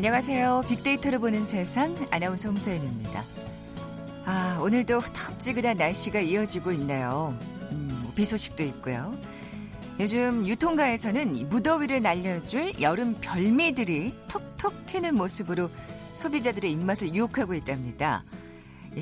안녕하세요. 0.00 0.64
빅데이터를 0.66 1.18
보는 1.18 1.44
세상 1.44 1.94
아나운서 2.10 2.48
홍소연입니다. 2.48 3.22
아, 4.24 4.58
오늘도 4.62 5.02
덥지근한 5.02 5.76
날씨가 5.76 6.20
이어지고 6.20 6.72
있네요. 6.72 7.38
음, 7.70 8.10
비 8.16 8.24
소식도 8.24 8.62
있고요. 8.62 9.14
요즘 9.98 10.46
유통가에서는 10.46 11.50
무더위를 11.50 12.00
날려줄 12.00 12.80
여름 12.80 13.14
별미들이 13.20 14.14
톡톡 14.26 14.86
튀는 14.86 15.16
모습으로 15.16 15.68
소비자들의 16.14 16.72
입맛을 16.72 17.14
유혹하고 17.14 17.52
있답니다. 17.52 18.24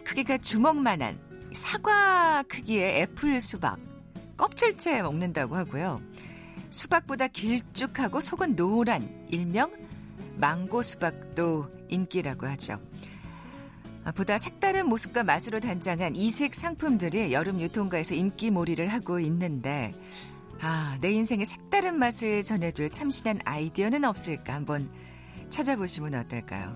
크기가 0.02 0.36
주먹만한 0.36 1.16
사과 1.52 2.42
크기의 2.48 3.02
애플 3.02 3.40
수박, 3.40 3.78
껍질째 4.36 5.00
먹는다고 5.02 5.54
하고요. 5.54 6.02
수박보다 6.70 7.28
길쭉하고 7.28 8.20
속은 8.20 8.56
노란 8.56 9.08
일명 9.30 9.70
망고 10.38 10.82
수박도 10.82 11.66
인기라고 11.88 12.46
하죠. 12.46 12.78
아, 14.04 14.12
보다 14.12 14.38
색다른 14.38 14.88
모습과 14.88 15.22
맛으로 15.22 15.60
단장한 15.60 16.16
이색 16.16 16.54
상품들이 16.54 17.32
여름 17.32 17.60
유통가에서 17.60 18.14
인기몰이를 18.14 18.88
하고 18.88 19.20
있는데 19.20 19.92
아, 20.60 20.96
내 21.00 21.10
인생의 21.12 21.44
색다른 21.44 21.98
맛을 21.98 22.42
전해줄 22.42 22.90
참신한 22.90 23.40
아이디어는 23.44 24.04
없을까 24.04 24.54
한번 24.54 24.90
찾아보시면 25.50 26.14
어떨까요? 26.14 26.74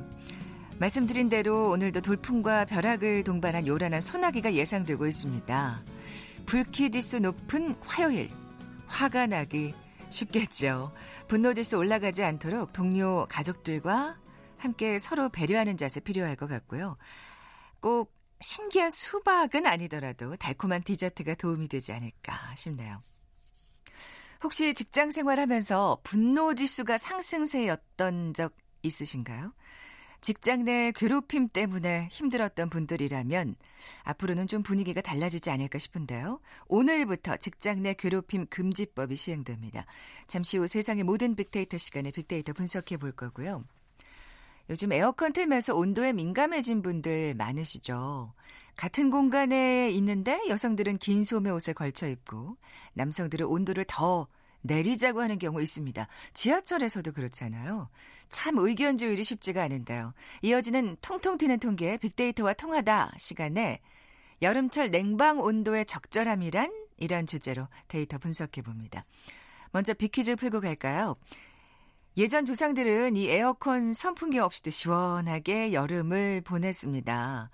말씀드린 0.78 1.28
대로 1.28 1.70
오늘도 1.70 2.00
돌풍과 2.00 2.64
벼락을 2.66 3.24
동반한 3.24 3.66
요란한 3.66 4.00
소나기가 4.00 4.54
예상되고 4.54 5.06
있습니다. 5.06 5.82
불쾌지수 6.46 7.20
높은 7.20 7.76
화요일, 7.80 8.30
화가 8.86 9.26
나기 9.26 9.74
쉽겠죠. 10.12 10.92
분노지수 11.28 11.76
올라가지 11.76 12.22
않도록 12.22 12.72
동료 12.72 13.26
가족들과 13.28 14.18
함께 14.58 14.98
서로 14.98 15.28
배려하는 15.28 15.76
자세 15.76 16.00
필요할 16.00 16.36
것 16.36 16.46
같고요. 16.46 16.96
꼭 17.80 18.14
신기한 18.40 18.90
수박은 18.90 19.66
아니더라도 19.66 20.36
달콤한 20.36 20.82
디저트가 20.82 21.34
도움이 21.34 21.68
되지 21.68 21.92
않을까 21.92 22.54
싶네요. 22.56 22.98
혹시 24.42 24.74
직장 24.74 25.10
생활하면서 25.10 26.00
분노 26.02 26.54
지수가 26.54 26.98
상승세였던 26.98 28.34
적 28.34 28.56
있으신가요? 28.82 29.52
직장 30.22 30.64
내 30.64 30.92
괴롭힘 30.92 31.48
때문에 31.48 32.08
힘들었던 32.12 32.70
분들이라면 32.70 33.56
앞으로는 34.04 34.46
좀 34.46 34.62
분위기가 34.62 35.00
달라지지 35.00 35.50
않을까 35.50 35.78
싶은데요. 35.78 36.38
오늘부터 36.68 37.36
직장 37.38 37.82
내 37.82 37.92
괴롭힘 37.92 38.46
금지법이 38.46 39.16
시행됩니다. 39.16 39.84
잠시 40.28 40.58
후 40.58 40.68
세상의 40.68 41.02
모든 41.02 41.34
빅데이터 41.34 41.76
시간에 41.76 42.12
빅데이터 42.12 42.52
분석해 42.52 42.98
볼 42.98 43.10
거고요. 43.10 43.64
요즘 44.70 44.92
에어컨 44.92 45.32
틀면서 45.32 45.74
온도에 45.74 46.12
민감해진 46.12 46.82
분들 46.82 47.34
많으시죠. 47.34 48.32
같은 48.76 49.10
공간에 49.10 49.90
있는데 49.90 50.40
여성들은 50.48 50.98
긴 50.98 51.24
소매 51.24 51.50
옷을 51.50 51.74
걸쳐 51.74 52.06
입고 52.08 52.56
남성들은 52.94 53.46
온도를 53.46 53.84
더 53.88 54.28
내리자고 54.62 55.20
하는 55.20 55.38
경우 55.38 55.60
있습니다. 55.60 56.06
지하철에서도 56.34 57.12
그렇잖아요. 57.12 57.88
참 58.28 58.56
의견 58.58 58.96
조율이 58.96 59.22
쉽지가 59.24 59.62
않은데요. 59.62 60.14
이어지는 60.42 60.96
통통 61.02 61.36
튀는 61.36 61.58
통계 61.60 61.98
빅데이터와 61.98 62.54
통하다 62.54 63.12
시간에 63.18 63.80
여름철 64.40 64.90
냉방 64.90 65.40
온도의 65.40 65.84
적절함이란 65.86 66.72
이런 66.96 67.26
주제로 67.26 67.68
데이터 67.88 68.18
분석해 68.18 68.62
봅니다. 68.62 69.04
먼저 69.70 69.94
빅퀴즈 69.94 70.36
풀고 70.36 70.60
갈까요? 70.60 71.16
예전 72.16 72.44
조상들은 72.44 73.16
이 73.16 73.28
에어컨 73.28 73.92
선풍기 73.92 74.38
없이도 74.38 74.70
시원하게 74.70 75.72
여름을 75.72 76.42
보냈습니다. 76.42 77.50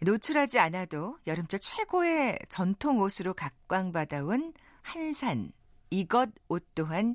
노출하지 0.00 0.58
않아도 0.58 1.18
여름철 1.26 1.60
최고의 1.60 2.38
전통 2.48 2.98
옷으로 2.98 3.34
각광받아온 3.34 4.52
한산, 4.82 5.52
이것 5.92 6.30
옷 6.48 6.66
또한 6.74 7.14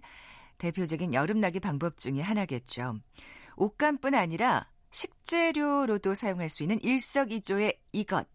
대표적인 0.60 1.14
여름나기 1.14 1.60
방법 1.60 1.98
중의 1.98 2.24
하나겠죠. 2.24 3.00
옷감뿐 3.56 4.14
아니라 4.14 4.70
식재료로도 4.92 6.14
사용할 6.14 6.50
수 6.50 6.64
있는 6.64 6.82
일석이조의 6.82 7.80
이것. 7.94 8.28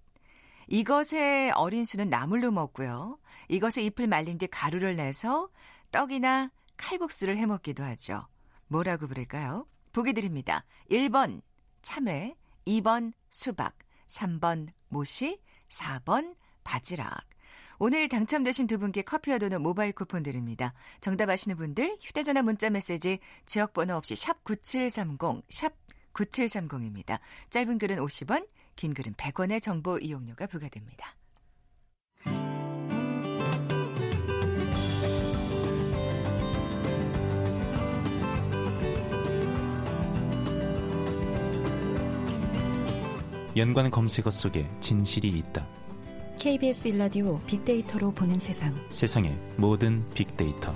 이것의 0.69 1.52
어린 1.52 1.84
수는 1.84 2.10
나물로 2.10 2.50
먹고요. 2.50 3.19
이것의 3.48 3.86
잎을 3.86 4.06
말린 4.08 4.38
뒤 4.38 4.47
가루를 4.47 4.97
내서 4.97 5.48
떡이나 5.92 6.50
칼국수를 6.76 7.36
해 7.36 7.47
먹기도 7.47 7.84
하죠. 7.84 8.26
뭐라고 8.66 9.06
부를까요? 9.06 9.66
보기 9.92 10.12
드립니다. 10.12 10.64
1번 10.91 11.41
참외, 11.82 12.34
2번 12.66 13.12
수박, 13.28 13.76
3번 14.08 14.69
모시, 14.88 15.41
4번 15.69 16.34
바지락. 16.64 17.31
오늘 17.78 18.08
당첨되신 18.08 18.66
두 18.66 18.78
분께 18.78 19.02
커피와 19.02 19.38
도넛 19.38 19.60
모바일 19.60 19.92
쿠폰 19.92 20.22
드립니다. 20.22 20.74
정답 21.00 21.28
아시는 21.28 21.56
분들 21.56 21.98
휴대전화 22.00 22.42
문자 22.42 22.70
메시지 22.70 23.18
지역번호 23.46 23.94
없이 23.94 24.16
샵 24.16 24.44
9730, 24.44 25.42
샵 25.48 25.72
9730입니다. 26.12 27.18
짧은 27.50 27.78
글은 27.78 27.96
50원, 27.96 28.46
긴 28.76 28.94
글은 28.94 29.14
100원의 29.14 29.60
정보 29.60 29.98
이용료가 29.98 30.46
부과됩니다. 30.46 31.16
연관 43.54 43.90
검색어 43.90 44.30
속에 44.30 44.70
진실이 44.80 45.28
있다. 45.28 45.66
KBS 46.42 46.88
일라디오 46.88 47.38
빅데이터로 47.47 48.10
보는 48.10 48.36
세상. 48.41 48.75
세상의 48.91 49.32
모든 49.56 50.04
빅데이터. 50.10 50.75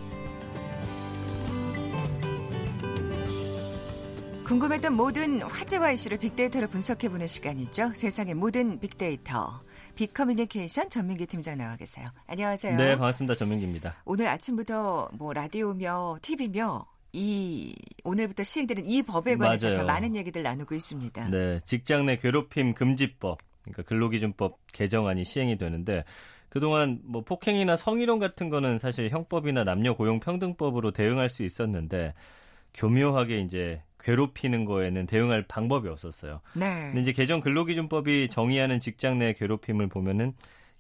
궁금했던 4.47 4.95
모든 4.95 5.43
화제와 5.43 5.91
이슈를 5.91 6.19
빅데이터로 6.19 6.69
분석해 6.69 7.09
보는 7.09 7.27
시간이죠. 7.27 7.91
세상의 7.97 8.35
모든 8.35 8.79
빅데이터. 8.79 9.61
빅커뮤니케이션 9.97 10.89
전민기 10.89 11.27
팀장 11.27 11.59
나와 11.59 11.75
계세요. 11.75 12.07
안녕하세요. 12.29 12.77
네, 12.77 12.91
반갑습니다. 12.91 13.35
전민기입니다. 13.35 13.97
오늘 14.05 14.29
아침부터 14.29 15.09
뭐 15.15 15.33
라디오며 15.33 16.19
TV며 16.23 16.87
이 17.13 17.75
오늘부터 18.05 18.45
시행되는 18.45 18.87
이 18.87 19.03
법에 19.03 19.37
관해서. 19.37 19.83
많은 19.83 20.15
얘기들 20.15 20.45
나누고 20.45 20.77
있습니다. 20.77 21.29
네, 21.31 21.59
직장 21.65 22.07
내 22.07 22.19
괴롭힘 22.19 22.75
금지법 22.75 23.39
그러니까 23.67 23.83
근로기준법 23.83 24.59
개정안이 24.73 25.25
시행이 25.25 25.59
되는데 25.59 26.05
그동안 26.49 27.01
뭐 27.05 27.23
폭행이나 27.23 27.77
성희롱 27.77 28.19
같은 28.19 28.49
거는 28.49 28.79
사실 28.79 29.11
형법이나 29.11 29.65
남녀 29.65 29.95
고용 29.95 30.21
평등법으로 30.21 30.93
대응할 30.93 31.29
수 31.29 31.43
있었는데 31.43 32.15
교묘하게 32.75 33.41
이제 33.41 33.83
괴롭히는 34.01 34.65
거에는 34.65 35.07
대응할 35.07 35.45
방법이 35.49 35.89
없었어요. 35.89 36.41
네. 36.55 36.87
근데 36.87 37.01
이제 37.01 37.13
개정 37.13 37.41
근로기준법이 37.41 38.29
정의하는 38.29 38.81
직장 38.81 39.19
내 39.19 39.33
괴롭힘을 39.33 39.89
보면은 39.89 40.35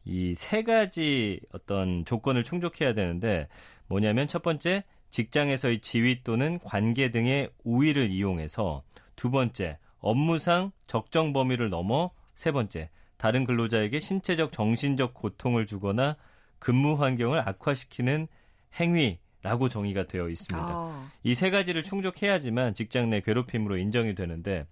이 0.04 0.34
세 0.36 0.62
가지 0.62 1.40
어떤 1.52 2.04
조건을 2.04 2.44
충족해야 2.44 2.94
되는데 2.94 3.48
뭐냐면 3.88 4.28
첫 4.28 4.42
번째 4.42 4.84
직장에서의 5.10 5.80
지위 5.80 6.22
또는 6.22 6.58
관계 6.60 7.10
등의 7.10 7.50
우위를 7.64 8.10
이용해서 8.10 8.82
두 9.16 9.30
번째 9.30 9.78
업무상 9.98 10.70
적정 10.86 11.32
범위를 11.32 11.70
넘어 11.70 12.10
세 12.36 12.52
번째, 12.52 12.90
다른 13.16 13.44
근로자에게 13.44 13.98
신체적, 13.98 14.52
정신적 14.52 15.14
고통을 15.14 15.66
주거나 15.66 16.16
근무 16.58 16.94
환경을 17.02 17.40
악화시키는 17.48 18.28
행위라고 18.78 19.68
정의가 19.68 20.06
되어 20.06 20.28
있습니다. 20.28 20.68
어. 20.68 21.08
이세 21.22 21.50
가지를 21.50 21.82
충족해야지만 21.82 22.74
직장 22.74 23.10
내 23.10 23.20
괴롭힘으로 23.20 23.78
인정이 23.78 24.14
되는데 24.14 24.66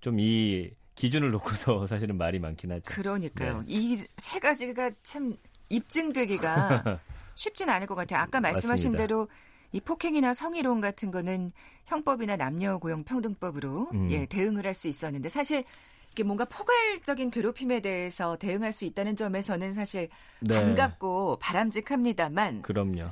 좀이 0.00 0.70
기준을 0.96 1.30
놓고서 1.30 1.86
사실은 1.88 2.16
말이 2.18 2.38
많긴 2.38 2.72
하죠. 2.72 2.82
그러니까요. 2.86 3.60
네. 3.60 3.64
이세 3.68 4.38
가지가 4.40 4.90
참 5.02 5.36
입증되기가 5.68 7.00
쉽진 7.34 7.68
않을 7.68 7.86
것 7.86 7.94
같아요. 7.94 8.20
아까 8.20 8.40
말씀하신 8.40 8.92
맞습니다. 8.92 9.02
대로 9.02 9.28
이 9.72 9.80
폭행이나 9.80 10.32
성희롱 10.32 10.80
같은 10.80 11.10
거는 11.10 11.50
형법이나 11.84 12.36
남녀 12.36 12.78
고용 12.78 13.04
평등법으로 13.04 13.90
음. 13.92 14.10
예, 14.10 14.26
대응을 14.26 14.64
할 14.66 14.74
수 14.74 14.88
있었는데 14.88 15.28
사실 15.28 15.64
뭔가 16.24 16.44
포괄적인 16.44 17.30
괴롭힘에 17.30 17.80
대해서 17.80 18.36
대응할 18.36 18.72
수 18.72 18.84
있다는 18.84 19.16
점에서는 19.16 19.72
사실 19.72 20.08
네. 20.40 20.54
반갑고 20.54 21.38
바람직합니다만. 21.40 22.62
그럼요. 22.62 23.10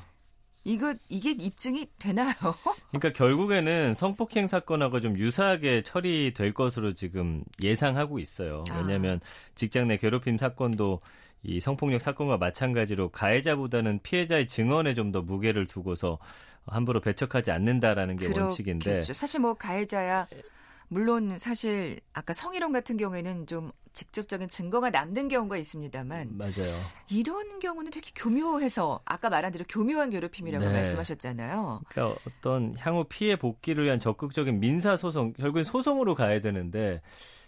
이거 0.66 0.94
이게 1.10 1.32
입증이 1.32 1.86
되나요? 1.98 2.32
그러니까 2.90 3.10
결국에는 3.10 3.94
성폭행 3.94 4.46
사건하고 4.46 5.00
좀 5.00 5.18
유사하게 5.18 5.82
처리될 5.82 6.54
것으로 6.54 6.94
지금 6.94 7.44
예상하고 7.62 8.18
있어요. 8.18 8.64
아. 8.70 8.78
왜냐하면 8.80 9.20
직장 9.54 9.88
내 9.88 9.98
괴롭힘 9.98 10.38
사건도 10.38 11.00
이 11.42 11.60
성폭력 11.60 12.00
사건과 12.00 12.38
마찬가지로 12.38 13.10
가해자보다는 13.10 14.00
피해자의 14.02 14.48
증언에 14.48 14.94
좀 14.94 15.12
더 15.12 15.20
무게를 15.20 15.66
두고서 15.66 16.18
함부로 16.66 17.00
배척하지 17.00 17.50
않는다라는 17.50 18.16
게 18.16 18.28
원칙인데 18.28 18.84
그렇겠죠. 18.84 19.12
사실 19.12 19.40
뭐 19.40 19.52
가해자야 19.52 20.26
물론 20.94 21.38
사실 21.38 21.98
아까 22.12 22.32
성희롱 22.32 22.70
같은 22.70 22.96
경우에는 22.96 23.48
좀 23.48 23.72
직접적인 23.94 24.46
증거가 24.46 24.90
남는 24.90 25.26
경우가 25.26 25.56
있습니다만 25.56 26.38
맞아요. 26.38 26.70
이런 27.10 27.58
경우는 27.58 27.90
되게 27.90 28.12
교묘해서 28.14 29.00
아까 29.04 29.28
말한 29.28 29.50
대로 29.50 29.64
교묘한 29.68 30.10
괴롭힘이라고 30.10 30.64
네. 30.64 30.72
말씀하셨잖아요. 30.72 31.80
그러니까 31.88 32.16
어떤 32.28 32.76
향후 32.78 33.04
피해 33.08 33.34
복귀를 33.34 33.86
위한 33.86 33.98
적극적인 33.98 34.60
민사 34.60 34.96
소송, 34.96 35.32
결국엔 35.32 35.64
소송으로 35.64 36.14
가야 36.14 36.40
되는데 36.40 37.02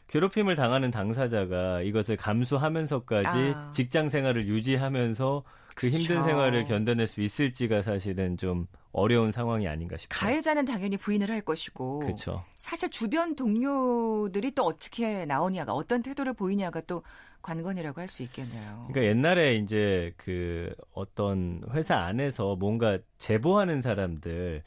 괴롭힘을 0.09 0.57
당하는 0.57 0.91
당사자가 0.91 1.83
이것을 1.83 2.17
감수하면서까지 2.17 3.53
아. 3.55 3.71
직장 3.73 4.09
생활을 4.09 4.49
유지하면서 4.49 5.45
그 5.77 5.89
힘든 5.89 6.17
그쵸. 6.17 6.25
생활을 6.25 6.65
견뎌낼 6.65 7.07
수 7.07 7.21
있을지가 7.21 7.83
사실은 7.83 8.37
좀 8.39 8.67
어려운 8.93 9.31
상황이 9.31 9.69
아닌가 9.69 9.99
싶어요. 9.99 10.19
가해자는 10.19 10.65
당연히 10.65 10.97
부인을 10.97 11.31
할 11.31 11.43
것이고 11.43 12.01
그렇죠. 12.01 12.43
사실 12.57 12.91
주변 12.91 13.37
동료들이 13.37 14.53
또 14.53 14.65
어떻게 14.65 15.27
나오냐가 15.27 15.75
어떤 15.75 16.03
태도를 16.03 16.33
보이냐가 16.33 16.81
또 16.81 17.03
관건이라고 17.43 18.01
할 18.01 18.09
수 18.09 18.23
있겠네요. 18.23 18.87
그러니까 18.89 19.05
옛날에 19.05 19.57
이제 19.57 20.13
그 20.17 20.75
어떤 20.93 21.61
회사 21.73 21.99
안에서 21.99 22.57
뭔가 22.57 22.99
제보하는 23.19 23.83
사람들 23.83 24.63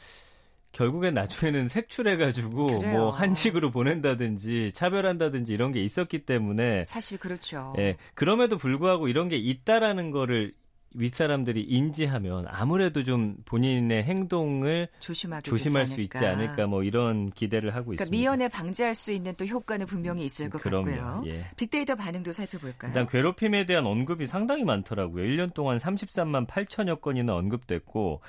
결국엔 0.71 1.15
나중에는 1.15 1.67
색출해가지고 1.67 2.67
그래요. 2.79 2.99
뭐 2.99 3.09
한식으로 3.09 3.71
보낸다든지 3.71 4.73
차별한다든지 4.75 5.51
이런 5.51 5.71
게 5.71 5.83
있었기 5.83 6.25
때문에 6.25 6.85
사실 6.85 7.17
그렇죠. 7.17 7.73
예, 7.79 7.97
그럼에도 8.13 8.57
불구하고 8.57 9.07
이런 9.07 9.27
게 9.27 9.37
있다라는 9.37 10.11
거를 10.11 10.53
윗사람들이 10.95 11.61
인지하면 11.61 12.45
아무래도 12.47 13.03
좀 13.03 13.37
본인의 13.45 14.03
행동을 14.03 14.87
조심할 14.99 15.85
수 15.85 16.01
있지 16.01 16.25
않을까. 16.25 16.67
뭐 16.67 16.83
이런 16.83 17.29
기대를 17.31 17.71
하고 17.75 17.85
그러니까 17.85 18.05
있습니다. 18.05 18.19
미연에 18.19 18.47
방지할 18.47 18.95
수 18.95 19.11
있는 19.11 19.35
또 19.35 19.45
효과는 19.45 19.85
분명히 19.85 20.25
있을 20.25 20.49
것 20.49 20.61
그럼요. 20.61 20.85
같고요. 20.85 21.23
예. 21.27 21.43
빅데이터 21.57 21.95
반응도 21.95 22.31
살펴볼까요? 22.31 22.89
일단 22.89 23.07
괴롭힘에 23.07 23.65
대한 23.65 23.85
언급이 23.85 24.27
상당히 24.27 24.63
많더라고요. 24.63 25.23
1년 25.23 25.53
동안 25.53 25.77
33만 25.77 26.47
8천여 26.47 27.01
건이나 27.01 27.35
언급됐고 27.35 28.21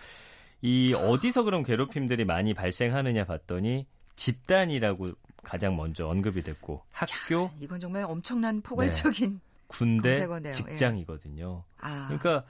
이 0.62 0.92
어디서 0.92 1.44
그럼 1.44 1.62
괴롭힘들이 1.62 2.24
많이 2.24 2.52
발생하느냐 2.52 3.24
봤더니 3.24 3.86
집단이라고 4.14 5.06
가장 5.42 5.74
먼저 5.76 6.06
언급이 6.06 6.42
됐고 6.42 6.82
학교, 6.92 7.50
이건 7.60 7.80
정말 7.80 8.04
엄청난 8.04 8.60
포괄적인 8.60 9.40
군대, 9.70 10.10
검색어네요. 10.10 10.50
예. 10.50 10.52
직장이거든요. 10.52 11.64
아, 11.80 12.04
그러니까 12.08 12.44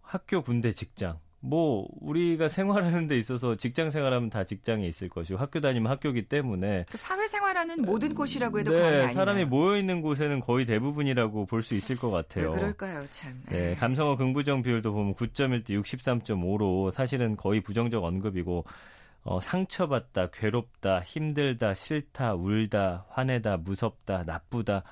학교, 0.00 0.42
군대, 0.42 0.72
직장. 0.72 1.18
뭐 1.44 1.88
우리가 2.00 2.48
생활하는 2.48 3.08
데 3.08 3.18
있어서 3.18 3.56
직장 3.56 3.90
생활하면 3.90 4.30
다 4.30 4.44
직장에 4.44 4.86
있을 4.86 5.08
것이고 5.08 5.40
학교 5.40 5.60
다니면 5.60 5.90
학교기 5.90 6.28
때문에 6.28 6.84
그 6.88 6.96
사회 6.96 7.26
생활하는 7.26 7.82
모든 7.82 8.14
곳이라고 8.14 8.60
해도 8.60 8.70
네, 8.70 8.80
아니네요. 8.80 9.08
사람이 9.08 9.46
모여 9.46 9.76
있는 9.76 10.02
곳에는 10.02 10.38
거의 10.38 10.66
대부분이라고 10.66 11.46
볼 11.46 11.64
수 11.64 11.74
있을 11.74 11.96
것왜 11.96 12.12
같아요. 12.12 12.52
그럴까요, 12.52 13.04
참. 13.10 13.42
네, 13.48 13.70
예. 13.70 13.74
감성어 13.74 14.14
긍부정 14.18 14.62
비율도 14.62 14.92
보면 14.92 15.14
9.1대 15.14 15.70
63.5로 15.70 16.92
사실은 16.92 17.36
거의 17.36 17.60
부정적 17.60 18.04
언급이고 18.04 18.64
어, 19.24 19.40
상처받다, 19.40 20.30
괴롭다, 20.30 21.00
힘들다, 21.00 21.74
싫다, 21.74 22.34
울다, 22.34 23.06
화내다, 23.10 23.56
무섭다, 23.56 24.22
나쁘다. 24.24 24.84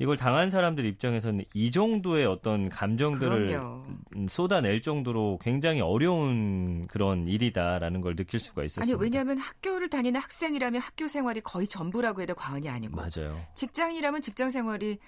이걸 0.00 0.16
당한 0.16 0.48
사람들 0.50 0.84
입장에서는 0.84 1.44
이 1.54 1.70
정도의 1.72 2.24
어떤 2.26 2.68
감정들을 2.68 3.48
그럼요. 3.48 3.84
음, 4.14 4.28
쏟아낼 4.28 4.80
정도로 4.80 5.38
굉장히 5.42 5.80
어려운 5.80 6.86
그런 6.86 7.26
일이다라는 7.26 8.00
걸 8.00 8.14
느낄 8.14 8.38
수가 8.38 8.60
아니 8.62 8.66
있었습니다. 8.66 8.98
왜냐하면 9.02 9.38
학교를 9.38 9.88
다니는 9.88 10.20
학생이라면 10.20 10.80
학교 10.80 11.08
생활이 11.08 11.40
거의 11.40 11.66
전부라고 11.66 12.22
해도 12.22 12.34
과언이 12.36 12.68
아니고 12.68 12.96
맞아요. 12.96 13.40
직장이라면 13.54 14.22
직장 14.22 14.50
생활이 14.50 14.98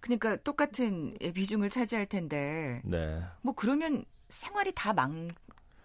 그러니까 0.00 0.36
똑같은 0.36 1.14
비중을 1.34 1.70
차지할 1.70 2.04
텐데 2.06 2.82
네. 2.84 3.22
뭐 3.40 3.54
그러면 3.54 4.04
생활이 4.28 4.72
다 4.74 4.92
망 4.92 5.30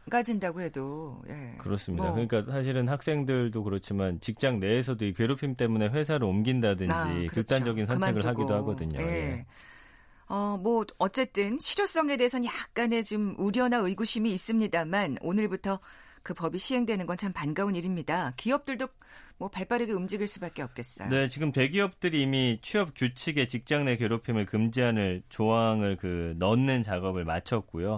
가진다고 0.10 0.62
해도 0.62 1.22
예. 1.30 1.56
그렇습니다. 1.58 2.06
뭐, 2.12 2.14
그러니까 2.14 2.52
사실은 2.52 2.88
학생들도 2.90 3.64
그렇지만 3.64 4.20
직장 4.22 4.60
내에서도 4.60 5.06
이 5.06 5.14
괴롭힘 5.14 5.56
때문에 5.56 5.88
회사를 5.90 6.26
옮긴다든지 6.26 6.94
아, 6.94 7.06
그렇죠. 7.14 7.34
극단적인 7.34 7.86
선택을 7.86 8.22
그만두고. 8.22 8.28
하기도 8.42 8.54
하거든요. 8.56 9.00
예. 9.02 9.06
예. 9.06 9.46
어, 10.28 10.58
뭐 10.62 10.86
어쨌든 11.00 11.58
실효성에 11.60 12.18
대해서는 12.18 12.46
약간의 12.46 13.04
좀 13.04 13.36
우려나 13.40 13.78
의구심이 13.78 14.32
있습니다만 14.34 15.18
오늘부터 15.22 15.80
그 16.22 16.34
법이 16.34 16.60
시행되는 16.60 17.06
건 17.06 17.18
참 17.18 17.34
반가운 17.34 17.76
일입니다. 17.76 18.34
기업들도 18.38 18.88
뭐 19.40 19.48
발빠르게 19.50 19.94
움직일 19.94 20.28
수밖에 20.28 20.62
없겠어요. 20.62 21.10
네, 21.10 21.30
지금 21.30 21.52
대기업들이 21.54 22.22
이미 22.22 22.60
취업 22.62 22.94
규칙에 22.94 23.48
직장 23.48 23.86
내 23.86 23.96
괴롭힘을 23.96 24.46
금지하는 24.46 25.24
조항을 25.30 25.96
그 25.96 26.36
넣는 26.38 26.84
작업을 26.84 27.24
마쳤고요. 27.24 27.98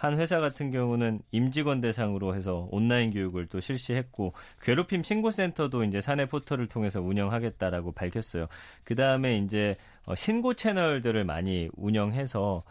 한 0.00 0.18
회사 0.18 0.40
같은 0.40 0.70
경우는 0.70 1.20
임직원 1.30 1.82
대상으로 1.82 2.34
해서 2.34 2.66
온라인 2.70 3.10
교육을 3.10 3.48
또 3.48 3.60
실시했고 3.60 4.32
괴롭힘 4.62 5.02
신고센터도 5.02 5.84
이제 5.84 6.00
사내 6.00 6.24
포털을 6.24 6.68
통해서 6.68 7.02
운영하겠다라고 7.02 7.92
밝혔어요. 7.92 8.46
그 8.82 8.94
다음에 8.94 9.36
이제 9.36 9.76
어, 10.06 10.14
신고 10.14 10.54
채널들을 10.54 11.22
많이 11.24 11.68
운영해서 11.76 12.62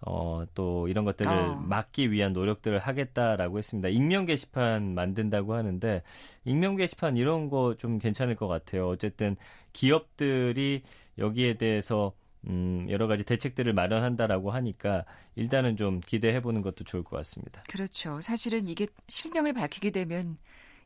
어, 0.00 0.44
또 0.54 0.88
이런 0.88 1.04
것들을 1.04 1.30
어. 1.30 1.62
막기 1.62 2.10
위한 2.10 2.32
노력들을 2.32 2.78
하겠다라고 2.78 3.58
했습니다. 3.58 3.90
익명 3.90 4.24
게시판 4.24 4.94
만든다고 4.94 5.52
하는데 5.52 6.02
익명 6.46 6.76
게시판 6.76 7.18
이런 7.18 7.50
거 7.50 7.74
좀 7.76 7.98
괜찮을 7.98 8.34
것 8.34 8.48
같아요. 8.48 8.88
어쨌든 8.88 9.36
기업들이 9.74 10.82
여기에 11.18 11.58
대해서 11.58 12.14
음, 12.46 12.86
여러 12.88 13.06
가지 13.06 13.24
대책들을 13.24 13.72
마련한다라고 13.72 14.50
하니까 14.50 15.04
일단은 15.34 15.76
좀 15.76 16.00
기대해 16.00 16.40
보는 16.40 16.62
것도 16.62 16.84
좋을 16.84 17.02
것 17.02 17.16
같습니다. 17.18 17.62
그렇죠. 17.68 18.20
사실은 18.20 18.68
이게 18.68 18.86
실명을 19.08 19.52
밝히게 19.52 19.90
되면 19.90 20.38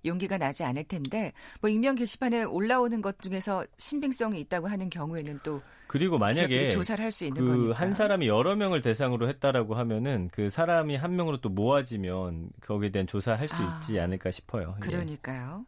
용기가 0.04 0.36
나지 0.38 0.64
않을 0.64 0.84
텐데 0.84 1.32
뭐 1.60 1.70
익명 1.70 1.94
게시판에 1.94 2.42
올라오는 2.44 3.00
것 3.02 3.20
중에서 3.20 3.64
신빙성이 3.76 4.40
있다고 4.40 4.66
하는 4.66 4.90
경우에는 4.90 5.40
또 5.44 5.62
그리고 5.86 6.18
만약에 6.18 6.70
조사를 6.70 7.04
할 7.04 7.12
수 7.12 7.26
있는 7.26 7.40
그 7.42 7.46
거니까. 7.48 7.74
한 7.74 7.92
사람이 7.94 8.26
여러 8.26 8.56
명을 8.56 8.80
대상으로 8.80 9.28
했다라고 9.28 9.74
하면은 9.74 10.30
그 10.32 10.48
사람이 10.50 10.96
한 10.96 11.14
명으로 11.14 11.40
또 11.42 11.50
모아지면 11.50 12.48
거기에 12.62 12.88
대한 12.90 13.06
조사할 13.06 13.46
수 13.46 13.54
아, 13.54 13.80
있지 13.80 14.00
않을까 14.00 14.30
싶어요. 14.30 14.74
예. 14.76 14.80
그러니까요. 14.80 15.66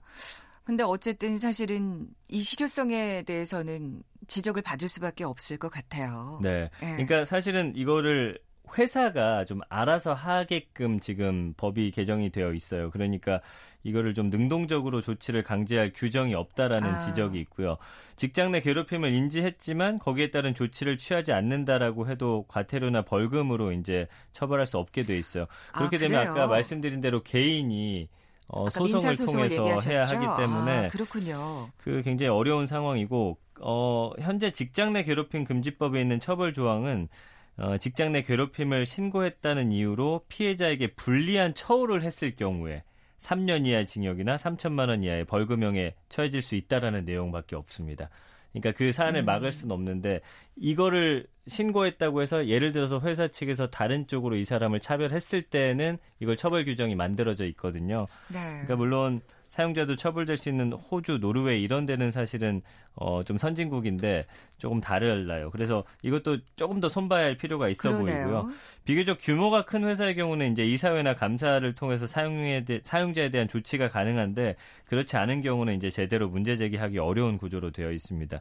근데 0.64 0.82
어쨌든 0.82 1.36
사실은 1.36 2.08
이 2.30 2.42
실효성에 2.42 3.22
대해서는 3.24 4.02
지적을 4.26 4.62
받을 4.62 4.88
수밖에 4.88 5.24
없을 5.24 5.56
것 5.56 5.68
같아요. 5.68 6.40
네. 6.42 6.70
예. 6.82 6.86
그러니까 6.86 7.24
사실은 7.24 7.72
이거를 7.76 8.38
회사가 8.76 9.44
좀 9.44 9.60
알아서 9.68 10.14
하게끔 10.14 10.98
지금 10.98 11.52
법이 11.56 11.90
개정이 11.90 12.30
되어 12.30 12.52
있어요. 12.52 12.90
그러니까 12.90 13.40
이거를 13.82 14.14
좀 14.14 14.30
능동적으로 14.30 15.00
조치를 15.00 15.42
강제할 15.42 15.92
규정이 15.94 16.34
없다라는 16.34 16.88
아. 16.88 17.00
지적이 17.00 17.40
있고요. 17.40 17.76
직장 18.16 18.52
내 18.52 18.60
괴롭힘을 18.60 19.12
인지했지만 19.12 19.98
거기에 19.98 20.30
따른 20.30 20.54
조치를 20.54 20.98
취하지 20.98 21.32
않는다라고 21.32 22.08
해도 22.08 22.46
과태료나 22.48 23.02
벌금으로 23.02 23.72
이제 23.72 24.08
처벌할 24.32 24.66
수 24.66 24.78
없게 24.78 25.02
돼 25.02 25.18
있어요. 25.18 25.46
아, 25.72 25.78
그렇게 25.78 25.98
되면 25.98 26.20
그래요? 26.20 26.32
아까 26.32 26.46
말씀드린 26.46 27.00
대로 27.00 27.22
개인이 27.22 28.08
어, 28.48 28.68
소송을 28.70 29.16
통해서 29.16 29.62
얘기하셨죠? 29.62 29.90
해야 29.90 30.06
하기 30.06 30.42
때문에 30.42 30.86
아, 30.86 30.88
그렇군요. 30.88 31.68
그 31.76 32.02
굉장히 32.02 32.30
어려운 32.30 32.66
상황이고 32.66 33.38
어, 33.60 34.12
현재 34.20 34.50
직장 34.50 34.92
내 34.92 35.02
괴롭힘 35.02 35.44
금지법에 35.44 36.00
있는 36.00 36.20
처벌 36.20 36.52
조항은 36.52 37.08
어, 37.56 37.78
직장 37.78 38.12
내 38.12 38.22
괴롭힘을 38.22 38.84
신고했다는 38.84 39.72
이유로 39.72 40.24
피해자에게 40.28 40.94
불리한 40.94 41.54
처우를 41.54 42.02
했을 42.02 42.34
경우에 42.34 42.82
3년 43.20 43.66
이하의 43.66 43.86
징역이나 43.86 44.36
3천만 44.36 44.88
원 44.88 45.02
이하의 45.02 45.24
벌금형에 45.24 45.94
처해질 46.08 46.42
수 46.42 46.56
있다라는 46.56 47.04
내용밖에 47.04 47.56
없습니다. 47.56 48.10
그러니까 48.52 48.72
그 48.72 48.92
사안을 48.92 49.22
음. 49.22 49.24
막을 49.24 49.50
수는 49.50 49.74
없는데 49.74 50.20
이거를 50.56 51.26
신고했다고 51.46 52.22
해서 52.22 52.46
예를 52.46 52.72
들어서 52.72 53.00
회사 53.00 53.28
측에서 53.28 53.68
다른 53.68 54.06
쪽으로 54.06 54.36
이 54.36 54.44
사람을 54.44 54.80
차별했을 54.80 55.42
때는 55.42 55.98
이걸 56.20 56.36
처벌 56.36 56.64
규정이 56.64 56.94
만들어져 56.94 57.46
있거든요. 57.46 57.96
네. 58.32 58.40
그러니까 58.40 58.76
물론 58.76 59.20
사용자도 59.54 59.94
처벌될 59.94 60.36
수 60.36 60.48
있는 60.48 60.72
호주, 60.72 61.18
노르웨이 61.18 61.62
이런 61.62 61.86
데는 61.86 62.10
사실은 62.10 62.60
어, 62.96 63.22
좀 63.22 63.38
선진국인데 63.38 64.24
조금 64.58 64.80
다르나요. 64.80 65.50
그래서 65.50 65.84
이것도 66.02 66.38
조금 66.56 66.80
더 66.80 66.88
손봐야 66.88 67.26
할 67.26 67.36
필요가 67.36 67.68
있어 67.68 67.92
그러네요. 67.92 68.24
보이고요. 68.24 68.50
비교적 68.84 69.18
규모가 69.20 69.64
큰 69.64 69.84
회사의 69.84 70.16
경우는 70.16 70.50
이제 70.50 70.66
이사회나 70.66 71.14
감사를 71.14 71.72
통해서 71.76 72.08
사용에 72.08 72.64
대, 72.64 72.80
사용자에 72.82 73.30
대한 73.30 73.46
조치가 73.46 73.90
가능한데 73.90 74.56
그렇지 74.86 75.16
않은 75.16 75.40
경우는 75.40 75.76
이제 75.76 75.88
제대로 75.88 76.28
문제 76.28 76.56
제기하기 76.56 76.98
어려운 76.98 77.38
구조로 77.38 77.70
되어 77.70 77.92
있습니다. 77.92 78.40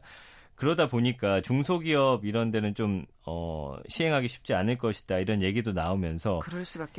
그러다 0.56 0.88
보니까 0.88 1.40
중소기업 1.42 2.24
이런 2.24 2.50
데는 2.50 2.74
좀 2.74 3.04
어, 3.24 3.76
시행하기 3.86 4.26
쉽지 4.26 4.54
않을 4.54 4.78
것이다 4.78 5.18
이런 5.18 5.42
얘기도 5.42 5.70
나오면서 5.70 6.40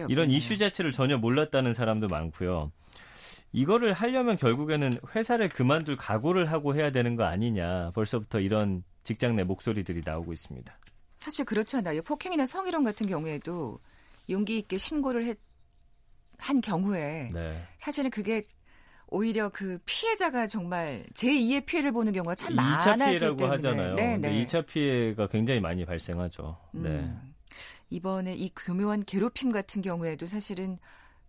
이런 0.10 0.32
이슈 0.32 0.58
자체를 0.58 0.94
전혀 0.94 1.18
몰랐다는 1.18 1.74
사람도 1.74 2.08
많고요. 2.10 2.72
이거를 3.56 3.94
하려면 3.94 4.36
결국에는 4.36 5.00
회사를 5.16 5.48
그만둘 5.48 5.96
각오를 5.96 6.52
하고 6.52 6.76
해야 6.76 6.92
되는 6.92 7.16
거 7.16 7.24
아니냐. 7.24 7.92
벌써부터 7.96 8.40
이런 8.42 8.84
직장 9.04 9.38
내 9.38 9.46
목소리들이 9.46 10.02
나오고 10.04 10.34
있습니다. 10.34 10.78
사실 11.18 11.46
그렇잖아요. 11.46 12.02
폭행이나 12.02 12.46
성희롱 12.46 12.84
같은 12.84 13.08
경우에도 13.08 13.80
용기 14.30 14.58
있게 14.58 14.78
신고를 14.78 15.26
했, 15.26 15.38
한 16.38 16.60
경우에 16.60 17.30
네. 17.34 17.62
사실은 17.78 18.10
그게 18.10 18.44
오히려 19.08 19.48
그 19.50 19.80
피해자가 19.86 20.48
정말 20.48 21.06
제2의 21.14 21.66
피해를 21.66 21.94
보는 21.94 22.12
경우가 22.12 22.36
참 22.36 22.56
많았기 22.56 22.98
피해라고 22.98 23.38
때문에 23.38 23.56
하잖아요. 23.56 23.96
네, 23.96 24.18
네. 24.18 24.46
2차 24.46 24.66
피해가 24.66 25.28
굉장히 25.28 25.62
많이 25.62 25.86
발생하죠. 25.86 26.58
네. 26.74 26.90
음, 26.90 27.34
이번에 27.90 28.34
이 28.36 28.50
교묘한 28.54 29.06
괴롭힘 29.06 29.54
같은 29.54 29.82
경우에도 29.82 30.26
사실은 30.26 30.78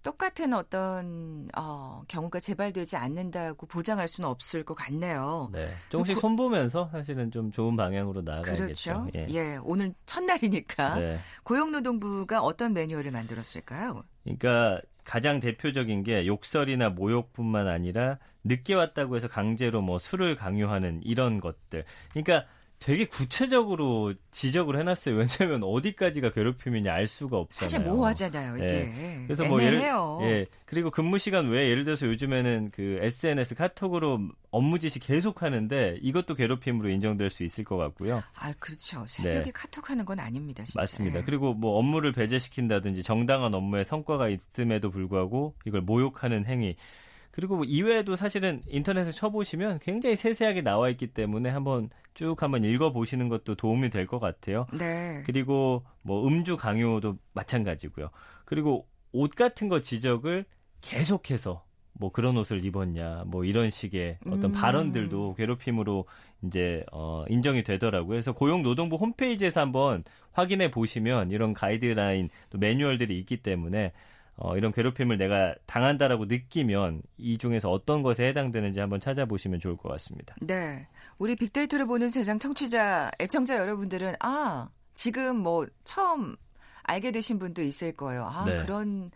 똑같은 0.07 0.55
어떤 0.55 1.49
어, 1.57 2.01
경우가 2.07 2.39
재발되지 2.39 2.97
않는다고 2.97 3.67
보장할 3.67 4.07
수는 4.07 4.31
없을 4.31 4.63
것 4.63 4.75
같네요. 4.75 5.51
네. 5.53 5.69
조금씩 5.89 6.21
손 6.21 6.37
보면서 6.37 6.89
사실은 6.93 7.33
좀 7.33 7.51
좋은 7.51 7.75
방향으로 7.75 8.23
나아가야겠죠. 8.23 9.09
그렇죠. 9.09 9.09
예. 9.17 9.27
예. 9.31 9.59
오늘 9.65 9.93
첫날이니까 10.07 10.95
네. 10.95 11.19
고용노동부가 11.43 12.41
어떤 12.41 12.73
매뉴얼을 12.73 13.11
만들었을까요? 13.11 14.05
그러니까 14.23 14.81
가장 15.03 15.41
대표적인 15.41 16.05
게 16.05 16.25
욕설이나 16.25 16.91
모욕뿐만 16.91 17.67
아니라 17.67 18.21
늦게 18.45 18.75
왔다고 18.75 19.17
해서 19.17 19.27
강제로 19.27 19.83
뭐 19.83 19.99
술을 19.99 20.37
강요하는 20.37 21.01
이런 21.03 21.41
것들. 21.41 21.85
그러니까 22.13 22.47
되게 22.79 23.05
구체적으로 23.07 24.15
지적을 24.31 24.79
해놨어요. 24.79 25.17
왜냐하면 25.41 25.63
어디까지가 25.65 26.31
괴롭힘이냐 26.31 26.93
알 26.93 27.09
수가 27.09 27.39
없잖아요. 27.39 27.69
사실 27.69 27.81
모호하잖아요. 27.81 28.57
이게. 28.57 28.67
네. 28.67 29.25
그래서 29.27 29.45
뭐 29.45 29.61
애매해요. 29.61 30.19
예를 30.23 30.39
예 30.41 30.47
그리고 30.67 30.91
근무 30.91 31.19
시간 31.19 31.49
외에 31.49 31.71
예를 31.71 31.85
들어서 31.85 32.07
요즘에는 32.07 32.71
그 32.73 32.99
SNS 33.01 33.55
카톡으로 33.55 34.29
업무 34.51 34.79
지시 34.79 34.99
계속 34.99 35.43
하는데 35.43 35.99
이것도 36.03 36.35
괴롭힘으로 36.35 36.89
인정될 36.91 37.31
수 37.31 37.45
있을 37.45 37.65
것 37.65 37.77
같고요. 37.77 38.23
아 38.35 38.53
그렇죠. 38.59 39.05
새벽에 39.07 39.45
네. 39.45 39.51
카톡하는 39.53 40.05
건 40.05 40.21
아닙니다. 40.21 40.65
진짜. 40.65 40.81
맞습니다. 40.81 41.25
그리고 41.25 41.55
뭐 41.55 41.79
업무를 41.79 42.13
배제시킨다든지 42.13 43.03
정당한 43.03 43.55
업무에 43.55 43.85
성과가 43.85 44.29
있음에도 44.29 44.91
불구하고 44.91 45.55
이걸 45.65 45.81
모욕하는 45.81 46.47
행위. 46.47 46.77
그리고 47.37 47.57
뭐 47.57 47.67
이외에도 47.67 48.17
사실은 48.17 48.63
인터넷에 48.67 49.13
쳐보시면 49.13 49.81
굉장히 49.81 50.17
세세하게 50.17 50.63
나와 50.63 50.89
있기 50.89 51.09
때문에 51.09 51.51
한번 51.51 51.91
쭉 52.15 52.43
한번 52.43 52.65
읽어보시는 52.65 53.29
것도 53.29 53.57
도움이 53.57 53.91
될 53.91 54.07
것 54.07 54.21
같아요. 54.21 54.67
네. 54.73 55.23
그리고 55.27 55.85
뭐 56.01 56.27
음주 56.27 56.57
강요도 56.57 57.19
마찬가지고요. 57.35 58.09
그리고 58.47 58.89
옷 59.13 59.33
같은 59.33 59.69
거 59.69 59.83
지적을 59.83 60.47
계속해서 60.81 61.63
뭐 61.93 62.11
그런 62.11 62.39
옷을 62.39 62.65
입었냐, 62.65 63.25
뭐 63.27 63.45
이런 63.45 63.69
식의 63.69 64.19
어떤 64.29 64.45
음. 64.45 64.53
발언들도 64.53 65.35
괴롭힘으로 65.35 66.07
이제 66.43 66.85
어 66.91 67.27
인정이 67.29 67.65
되더라고요. 67.65 68.09
그래서 68.09 68.33
고용노동부 68.33 68.97
홈페이지에서 68.97 69.61
한번 69.61 70.05
확인해 70.33 70.71
보시면 70.71 71.31
이런 71.33 71.53
가이드라인 71.53 72.31
또 72.49 72.57
매뉴얼들이 72.57 73.19
있기 73.19 73.39
때문에 73.43 73.93
어, 74.37 74.57
이런 74.57 74.71
괴롭힘을 74.71 75.17
내가 75.17 75.55
당한다라고 75.65 76.27
느끼면 76.27 77.03
이 77.17 77.39
중에서 77.39 77.71
어떤 77.71 78.03
것에 78.03 78.27
해당되는지 78.27 78.81
한번 78.81 79.01
찾아보시면 79.01 79.61
좋을 79.61 79.77
것 79.77 79.89
같습니다. 79.93 80.35
네. 80.41 80.87
우리 81.19 81.37
빅데이터를 81.37 81.87
보는 81.87 82.11
세상 82.11 82.39
청취자, 82.39 83.11
애청자 83.19 83.57
여러분들은 83.57 84.17
아, 84.21 84.69
지금 84.95 85.39
뭐 85.39 85.67
처음 85.85 86.37
알게 86.83 87.13
되신 87.13 87.39
분도 87.39 87.63
있을 87.63 87.93
거예요. 87.93 88.27
아, 88.31 88.45
네. 88.45 88.63
그런 88.63 89.11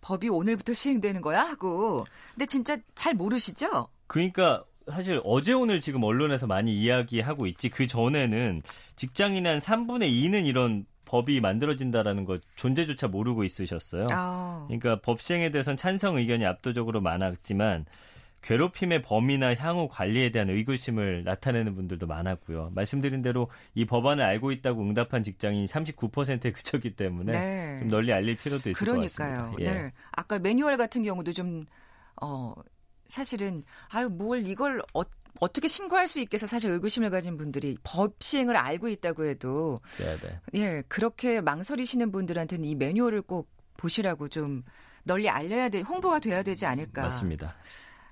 법이 0.00 0.28
오늘부터 0.28 0.74
시행되는 0.74 1.22
거야 1.22 1.42
하고. 1.42 2.06
근데 2.34 2.46
진짜 2.46 2.76
잘 2.94 3.14
모르시죠? 3.14 3.88
그러니까 4.06 4.64
사실 4.90 5.20
어제 5.24 5.52
오늘 5.52 5.80
지금 5.80 6.02
언론에서 6.02 6.46
많이 6.46 6.76
이야기하고 6.76 7.46
있지 7.46 7.68
그 7.68 7.86
전에는 7.86 8.62
직장인 8.96 9.46
한 9.46 9.58
3분의 9.58 10.10
2는 10.10 10.44
이런 10.46 10.86
법이 11.12 11.42
만들어진다라는 11.42 12.24
것 12.24 12.40
존재조차 12.56 13.06
모르고 13.06 13.44
있으셨어요. 13.44 14.06
아. 14.10 14.64
그러니까 14.66 14.98
법 15.02 15.20
시행에 15.20 15.50
대해서는 15.50 15.76
찬성 15.76 16.16
의견이 16.16 16.46
압도적으로 16.46 17.02
많았지만 17.02 17.84
괴롭힘의 18.40 19.02
범위나 19.02 19.54
향후 19.54 19.88
관리에 19.88 20.30
대한 20.30 20.48
의구심을 20.48 21.22
나타내는 21.24 21.74
분들도 21.74 22.06
많았고요. 22.06 22.70
말씀드린 22.74 23.20
대로 23.20 23.50
이 23.74 23.84
법안을 23.84 24.24
알고 24.24 24.52
있다고 24.52 24.80
응답한 24.80 25.22
직장인이 25.22 25.66
39%에 25.66 26.50
그쳤기 26.50 26.96
때문에 26.96 27.32
네. 27.32 27.78
좀 27.80 27.88
널리 27.88 28.10
알릴 28.14 28.34
필요도 28.34 28.70
있을 28.70 28.72
그러니까요. 28.72 29.36
것 29.36 29.42
같습니다. 29.50 29.70
예. 29.70 29.82
네. 29.82 29.92
아까 30.12 30.38
매뉴얼 30.38 30.78
같은 30.78 31.02
경우도 31.02 31.34
좀 31.34 31.66
어, 32.22 32.54
사실은 33.06 33.62
아유 33.90 34.08
뭘 34.08 34.46
이걸 34.46 34.82
어, 34.94 35.02
어떻게 35.40 35.68
신고할 35.68 36.08
수 36.08 36.20
있겠어 36.20 36.46
사실 36.46 36.70
의구심을 36.70 37.10
가진 37.10 37.36
분들이 37.36 37.76
법 37.82 38.14
시행을 38.20 38.56
알고 38.56 38.88
있다고 38.88 39.26
해도 39.26 39.80
네네. 39.98 40.18
네. 40.52 40.60
예 40.60 40.82
그렇게 40.88 41.40
망설이시는 41.40 42.12
분들한테는 42.12 42.64
이 42.64 42.74
매뉴얼을 42.74 43.22
꼭 43.22 43.50
보시라고 43.76 44.28
좀 44.28 44.62
널리 45.04 45.28
알려야 45.28 45.68
돼 45.68 45.80
홍보가 45.80 46.20
돼야 46.20 46.42
되지 46.42 46.66
않을까 46.66 47.02
맞습니다. 47.02 47.56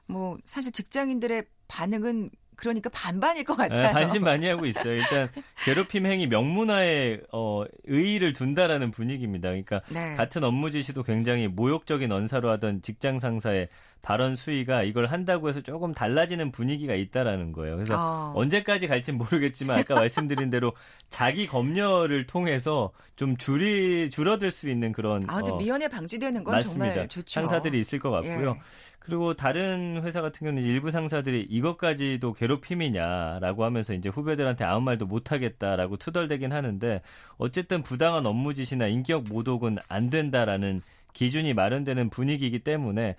뭐 0.06 0.38
사실 0.44 0.73
직장인들의 0.73 1.44
반응은 1.68 2.30
그러니까 2.61 2.90
반반일 2.90 3.44
것 3.44 3.56
같아요. 3.56 3.87
네, 3.87 3.92
반신 3.92 4.23
반의하고 4.23 4.66
있어요. 4.66 4.92
일단 4.92 5.30
괴롭힘 5.64 6.04
행위 6.04 6.26
명문화에 6.26 7.20
어, 7.32 7.64
의의를 7.85 8.35
둔다라는 8.35 8.90
분위기입니다. 8.90 9.49
그러니까 9.49 9.80
네. 9.88 10.14
같은 10.14 10.44
업무 10.44 10.70
지시도 10.70 11.02
굉장히 11.02 11.49
모욕적인 11.49 12.12
언사로 12.12 12.50
하던 12.50 12.82
직장 12.82 13.18
상사의 13.18 13.68
발언 14.02 14.37
수위가 14.37 14.83
이걸 14.83 15.07
한다고 15.07 15.49
해서 15.49 15.61
조금 15.61 15.92
달라지는 15.92 16.52
분위기가 16.52 16.95
있다라는 16.95 17.52
거예요. 17.52 17.76
그래서 17.76 17.95
어. 17.97 18.33
언제까지 18.35 18.88
갈지 18.88 19.12
모르겠지만 19.12 19.78
아까 19.78 19.95
말씀드린 19.95 20.50
대로 20.50 20.73
자기 21.11 21.47
검열을 21.47 22.26
통해서 22.26 22.92
좀 23.16 23.37
줄이 23.37 24.11
줄어들 24.11 24.50
수 24.50 24.69
있는 24.69 24.92
그런 24.92 25.23
아, 25.26 25.37
근데 25.37 25.50
어, 25.52 25.57
미연에 25.57 25.88
방지되는 25.88 26.42
건 26.45 26.54
맞습니다. 26.54 26.87
정말 26.87 27.09
좋죠. 27.09 27.40
상사들이 27.40 27.78
있을 27.78 27.99
것 27.99 28.11
같고요. 28.11 28.57
예. 28.57 28.61
그리고 29.00 29.35
다른 29.35 30.02
회사 30.04 30.21
같은 30.21 30.45
경우는 30.45 30.62
일부 30.62 30.90
상사들이 30.90 31.47
이것까지도 31.50 32.35
괴롭힘이냐라고 32.35 33.64
하면서 33.64 33.95
이제 33.95 34.09
후배들한테 34.09 34.64
아무 34.64 34.83
말도 34.83 35.07
못 35.07 35.33
하겠다라고 35.33 35.97
투덜대긴 35.97 36.52
하는데 36.52 37.00
어쨌든 37.38 37.83
부당한 37.83 38.26
업무 38.26 38.52
지시나 38.54 38.87
인격 38.87 39.25
모독은 39.28 39.78
안 39.88 40.11
된다라는 40.11 40.80
기준이 41.12 41.54
마련되는 41.54 42.11
분위기이기 42.11 42.61
때문에 42.61 43.16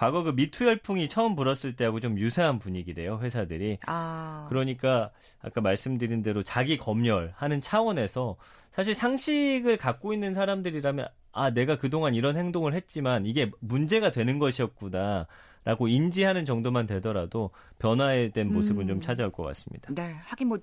과거 0.00 0.22
그 0.22 0.30
미투 0.30 0.64
열풍이 0.64 1.10
처음 1.10 1.36
불었을 1.36 1.76
때하고 1.76 2.00
좀 2.00 2.18
유사한 2.18 2.58
분위기래요, 2.58 3.18
회사들이. 3.20 3.80
아. 3.84 4.46
그러니까 4.48 5.10
아까 5.42 5.60
말씀드린 5.60 6.22
대로 6.22 6.42
자기 6.42 6.78
검열하는 6.78 7.60
차원에서 7.60 8.36
사실 8.74 8.94
상식을 8.94 9.76
갖고 9.76 10.14
있는 10.14 10.32
사람들이라면 10.32 11.06
아, 11.32 11.50
내가 11.50 11.76
그동안 11.76 12.14
이런 12.14 12.38
행동을 12.38 12.72
했지만 12.72 13.26
이게 13.26 13.50
문제가 13.60 14.10
되는 14.10 14.38
것이었구나. 14.38 15.26
라고 15.66 15.86
인지하는 15.86 16.46
정도만 16.46 16.86
되더라도 16.86 17.50
변화에 17.78 18.30
대한 18.30 18.50
모습은 18.54 18.84
음. 18.84 18.88
좀 18.88 19.00
찾아올 19.02 19.30
것 19.30 19.42
같습니다. 19.42 19.92
네. 19.94 20.16
하긴 20.24 20.48
뭐 20.48 20.58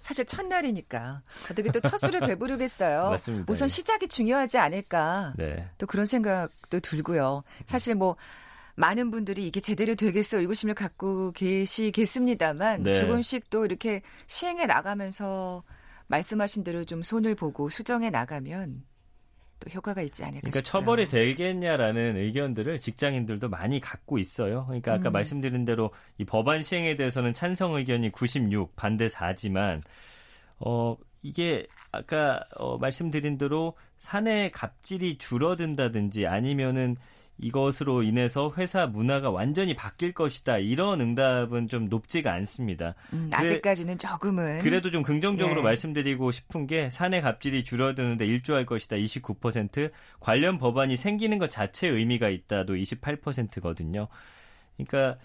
사실 0.00 0.26
첫날이니까 0.26 1.22
어떻게 1.50 1.72
또첫 1.72 1.98
술을 1.98 2.20
배부르겠어요. 2.28 3.08
맞습니다. 3.08 3.50
우선 3.50 3.68
시작이 3.68 4.08
중요하지 4.08 4.58
않을까. 4.58 5.32
네. 5.38 5.70
또 5.78 5.86
그런 5.86 6.04
생각도 6.04 6.80
들고요. 6.80 7.44
사실 7.64 7.94
뭐 7.94 8.16
많은 8.76 9.10
분들이 9.10 9.46
이게 9.46 9.60
제대로 9.60 9.94
되겠어 9.94 10.38
의구심을 10.38 10.74
갖고 10.74 11.32
계시겠습니다만 11.32 12.82
네. 12.82 12.92
조금씩 12.92 13.50
또 13.50 13.64
이렇게 13.64 14.02
시행해 14.26 14.66
나가면서 14.66 15.62
말씀하신 16.08 16.64
대로 16.64 16.84
좀 16.84 17.02
손을 17.02 17.34
보고 17.34 17.68
수정해 17.68 18.10
나가면 18.10 18.82
또 19.60 19.70
효과가 19.70 20.02
있지 20.02 20.24
않을까 20.24 20.40
그러니까 20.40 20.58
싶어요. 20.58 20.82
처벌이 20.82 21.08
되겠냐라는 21.08 22.16
의견들을 22.16 22.80
직장인들도 22.80 23.48
많이 23.48 23.80
갖고 23.80 24.18
있어요. 24.18 24.66
그러니까 24.66 24.94
아까 24.94 25.10
음. 25.10 25.12
말씀드린 25.12 25.64
대로 25.64 25.92
이 26.18 26.24
법안 26.24 26.62
시행에 26.62 26.96
대해서는 26.96 27.32
찬성 27.32 27.74
의견이 27.74 28.10
96, 28.10 28.76
반대 28.76 29.06
4지만 29.06 29.80
어 30.58 30.96
이게 31.22 31.66
아까 31.92 32.44
어 32.56 32.76
말씀드린 32.78 33.38
대로 33.38 33.74
사내 33.98 34.50
갑질이 34.50 35.18
줄어든다든지 35.18 36.26
아니면은 36.26 36.96
이것으로 37.38 38.02
인해서 38.02 38.52
회사 38.56 38.86
문화가 38.86 39.30
완전히 39.30 39.74
바뀔 39.74 40.12
것이다. 40.12 40.58
이런 40.58 41.00
응답은 41.00 41.68
좀 41.68 41.88
높지가 41.88 42.32
않습니다. 42.32 42.94
음, 43.12 43.28
아직까지는 43.32 43.98
조금은. 43.98 44.60
그래도 44.60 44.90
좀 44.90 45.02
긍정적으로 45.02 45.60
예. 45.60 45.64
말씀드리고 45.64 46.30
싶은 46.30 46.66
게 46.66 46.90
사내 46.90 47.20
갑질이 47.20 47.64
줄어드는데 47.64 48.26
일조할 48.26 48.66
것이다. 48.66 48.96
29% 48.96 49.90
관련 50.20 50.58
법안이 50.58 50.96
생기는 50.96 51.38
것 51.38 51.50
자체에 51.50 51.90
의미가 51.90 52.28
있다도 52.28 52.74
28%거든요. 52.74 54.08
그러니까 54.76 55.18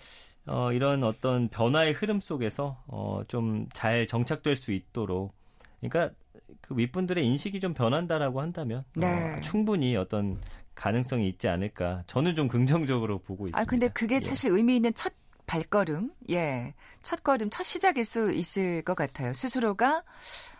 어, 0.45 0.71
이런 0.73 1.03
어떤 1.03 1.47
변화의 1.47 1.93
흐름 1.93 2.19
속에서 2.19 2.81
어, 2.87 3.21
좀 3.27 3.67
잘 3.73 4.07
정착될 4.07 4.55
수 4.55 4.73
있도록 4.73 5.33
그러니까 5.79 6.13
그 6.61 6.75
윗분들의 6.75 7.25
인식이 7.25 7.59
좀 7.59 7.73
변한다라고 7.73 8.41
한다면 8.41 8.83
네. 8.95 9.07
어, 9.37 9.41
충분히 9.41 9.95
어떤 9.95 10.39
가능성이 10.79 11.27
있지 11.27 11.49
않을까. 11.49 12.03
저는 12.07 12.35
좀 12.35 12.47
긍정적으로 12.47 13.19
보고 13.19 13.47
있습니다. 13.47 13.59
아, 13.59 13.65
근데 13.65 13.89
그게 13.89 14.15
예. 14.15 14.19
사실 14.21 14.49
의미 14.51 14.77
있는 14.77 14.93
첫 14.93 15.13
발걸음, 15.45 16.11
예. 16.29 16.73
첫 17.01 17.21
걸음, 17.23 17.49
첫 17.49 17.63
시작일 17.63 18.05
수 18.05 18.31
있을 18.31 18.81
것 18.83 18.95
같아요. 18.95 19.33
스스로가, 19.33 20.03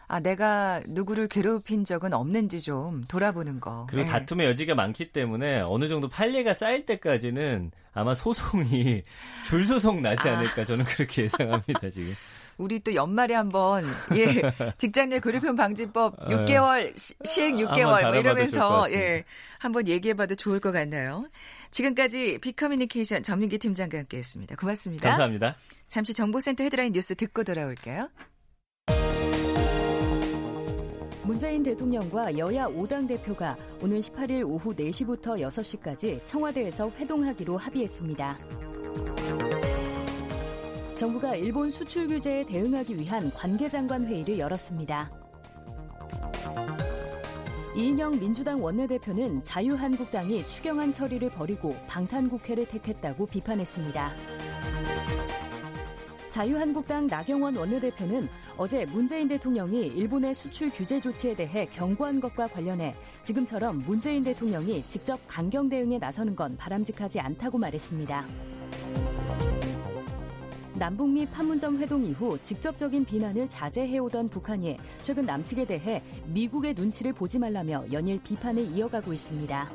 아, 0.10 0.20
내가 0.20 0.82
누구를 0.88 1.30
괴롭힌 1.30 1.86
적은 1.86 2.14
없는지 2.14 2.60
좀 2.60 3.06
돌아보는 3.08 3.62
거. 3.62 3.88
그리고 3.90 4.08
예. 4.08 4.12
다툼의 4.12 4.48
여지가 4.48 4.76
많기 4.76 5.14
때문에 5.14 5.62
어느 5.62 5.88
정도 5.88 6.10
판례가 6.10 6.54
쌓일 6.54 6.86
때까지는 6.86 7.72
아마 7.94 8.14
소송이 8.14 9.04
줄소송 9.46 10.02
나지 10.02 10.28
아. 10.28 10.38
않을까 10.38 10.66
저는 10.66 10.84
그렇게 10.84 11.24
예상합니다 11.24 11.90
지금. 11.92 12.12
우리 12.60 12.80
또 12.80 12.94
연말에 12.94 13.34
한번, 13.34 13.84
예. 14.16 14.74
직장 14.78 15.10
내 15.10 15.20
괴롭힘 15.20 15.56
방지법 15.56 16.14
어. 16.22 16.26
6개월, 16.28 16.94
시, 16.98 17.42
행 17.42 17.58
한번 17.58 17.74
6개월, 17.74 18.02
뭐 18.04 18.16
이러면서. 18.16 18.92
예. 18.92 19.24
한번 19.60 19.88
얘기해봐도 19.88 20.36
좋을 20.36 20.60
것 20.60 20.72
같나요? 20.72 21.26
지금까지 21.72 22.40
비커뮤니케이션 22.40 23.22
전민기 23.22 23.60
팀장과 23.60 23.98
함께 23.98 24.18
했습니다. 24.18 24.56
고맙습니다. 24.56 25.10
감사합니다. 25.10 25.56
잠시 25.88 26.14
정보센터 26.14 26.64
헤드라인 26.64 26.94
뉴스 26.94 27.14
듣고 27.16 27.44
돌아올게요. 27.44 28.10
문재인 31.24 31.62
대통령과 31.62 32.38
여야 32.38 32.66
5당 32.66 33.08
대표가 33.08 33.56
오는 33.84 34.00
18일 34.00 34.50
오후 34.50 34.74
4시부터 34.74 35.40
6시까지 35.40 36.26
청와대에서 36.26 36.90
회동하기로 36.98 37.58
합의했습니다. 37.58 38.38
정부가 41.00 41.34
일본 41.34 41.70
수출 41.70 42.08
규제에 42.08 42.42
대응하기 42.42 42.98
위한 42.98 43.32
관계장관 43.32 44.06
회의를 44.06 44.38
열었습니다. 44.38 45.10
이인영 47.74 48.20
민주당 48.20 48.62
원내대표는 48.62 49.46
자유한국당이 49.46 50.46
추경안 50.46 50.92
처리를 50.92 51.30
벌이고 51.30 51.74
방탄국회를 51.88 52.68
택했다고 52.68 53.28
비판했습니다. 53.28 54.12
자유한국당 56.32 57.08
나경원 57.08 57.56
원내대표는 57.56 58.28
어제 58.58 58.84
문재인 58.92 59.30
대통령이 59.30 59.88
일본의 59.88 60.36
수출 60.36 60.70
규제 60.70 61.00
조치에 61.00 61.34
대해 61.34 61.66
경고한 61.68 62.20
것과 62.20 62.48
관련해 62.48 62.94
지금처럼 63.24 63.78
문재인 63.86 64.26
대통령이 64.26 64.82
직접 64.82 65.18
강경 65.30 65.70
대응에 65.70 65.98
나서는 65.98 66.36
건 66.36 66.58
바람직하지 66.58 67.22
않다고 67.22 67.58
말했습니다. 67.58 68.26
남북미 70.80 71.26
판문점 71.26 71.78
회동 71.78 72.06
이후 72.06 72.38
직접적인 72.42 73.04
비난을 73.04 73.50
자제해오던 73.50 74.30
북한이 74.30 74.78
최근 75.04 75.26
남측에 75.26 75.66
대해 75.66 76.02
미국의 76.28 76.74
눈치를 76.74 77.12
보지 77.12 77.38
말라며 77.38 77.84
연일 77.92 78.22
비판을 78.24 78.64
이어가고 78.64 79.12
있습니다. 79.12 79.70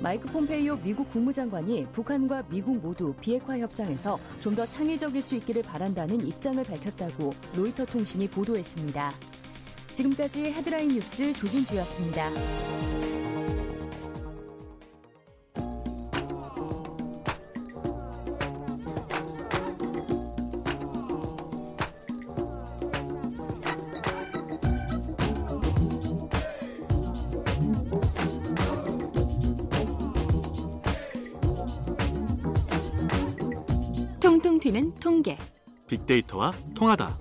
마이크 0.00 0.26
폼페이오 0.28 0.76
미국 0.82 1.10
국무장관이 1.10 1.86
북한과 1.92 2.44
미국 2.48 2.78
모두 2.78 3.14
비핵화 3.20 3.58
협상에서 3.58 4.18
좀 4.40 4.56
더 4.56 4.66
창의적일 4.66 5.22
수 5.22 5.36
있기를 5.36 5.62
바란다는 5.62 6.26
입장을 6.26 6.62
밝혔다고 6.64 7.34
로이터 7.54 7.84
통신이 7.84 8.28
보도했습니다. 8.28 9.14
지금까지 9.94 10.44
헤드라인 10.52 10.88
뉴스 10.88 11.32
조진주였습니다. 11.34 13.21
튀는 34.62 34.94
통계. 35.00 35.36
빅데이터와 35.88 36.54
통하다. 36.76 37.18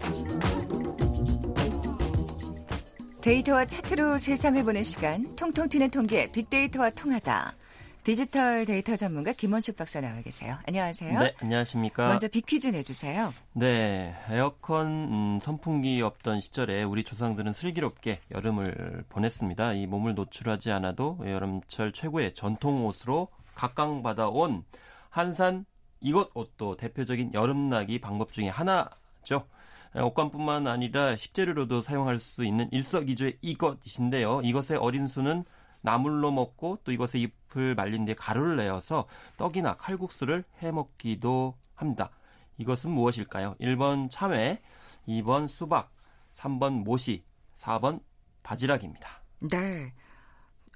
데이터와 3.19 3.65
차트로 3.65 4.19
세상을 4.19 4.63
보는 4.63 4.83
시간, 4.83 5.35
통통 5.35 5.67
튀는 5.67 5.89
통계, 5.89 6.31
빅데이터와 6.31 6.91
통하다. 6.91 7.55
디지털 8.03 8.67
데이터 8.67 8.95
전문가 8.95 9.33
김원숙 9.33 9.75
박사 9.75 10.01
나와 10.01 10.21
계세요. 10.21 10.59
안녕하세요. 10.67 11.19
네, 11.19 11.33
안녕하십니까. 11.39 12.09
먼저 12.09 12.27
빅퀴즈 12.27 12.67
내주세요. 12.67 13.33
네, 13.53 14.15
에어컨, 14.29 14.85
음, 14.85 15.39
선풍기 15.41 15.99
없던 15.99 16.41
시절에 16.41 16.83
우리 16.83 17.03
조상들은 17.03 17.53
슬기롭게 17.53 18.19
여름을 18.29 19.05
보냈습니다. 19.09 19.73
이 19.73 19.87
몸을 19.87 20.13
노출하지 20.13 20.71
않아도 20.73 21.17
여름철 21.25 21.93
최고의 21.93 22.35
전통 22.35 22.85
옷으로 22.85 23.29
각광받아온 23.55 24.63
한산 25.09 25.65
이것 26.01 26.31
옷도 26.33 26.75
대표적인 26.75 27.33
여름나기 27.33 27.99
방법 27.99 28.31
중에 28.31 28.49
하나죠. 28.49 29.47
에, 29.95 30.01
옷감뿐만 30.01 30.67
아니라 30.67 31.15
식재료로도 31.15 31.81
사용할 31.81 32.19
수 32.19 32.43
있는 32.43 32.67
일석이조의 32.71 33.37
이것이신데요. 33.41 34.41
이것의 34.43 34.79
어린 34.79 35.07
수는 35.07 35.45
나물로 35.81 36.31
먹고 36.31 36.79
또 36.83 36.91
이것의 36.91 37.21
잎을 37.21 37.75
말린 37.75 38.05
뒤에 38.05 38.15
가루를 38.15 38.55
내어서 38.55 39.07
떡이나 39.37 39.75
칼국수를 39.75 40.43
해 40.61 40.71
먹기도 40.71 41.55
합니다. 41.75 42.11
이것은 42.57 42.91
무엇일까요? 42.91 43.55
1번 43.59 44.09
참외, 44.09 44.61
2번 45.07 45.47
수박, 45.47 45.91
3번 46.33 46.83
모시, 46.83 47.23
4번 47.55 48.01
바지락입니다. 48.43 49.21
네. 49.39 49.93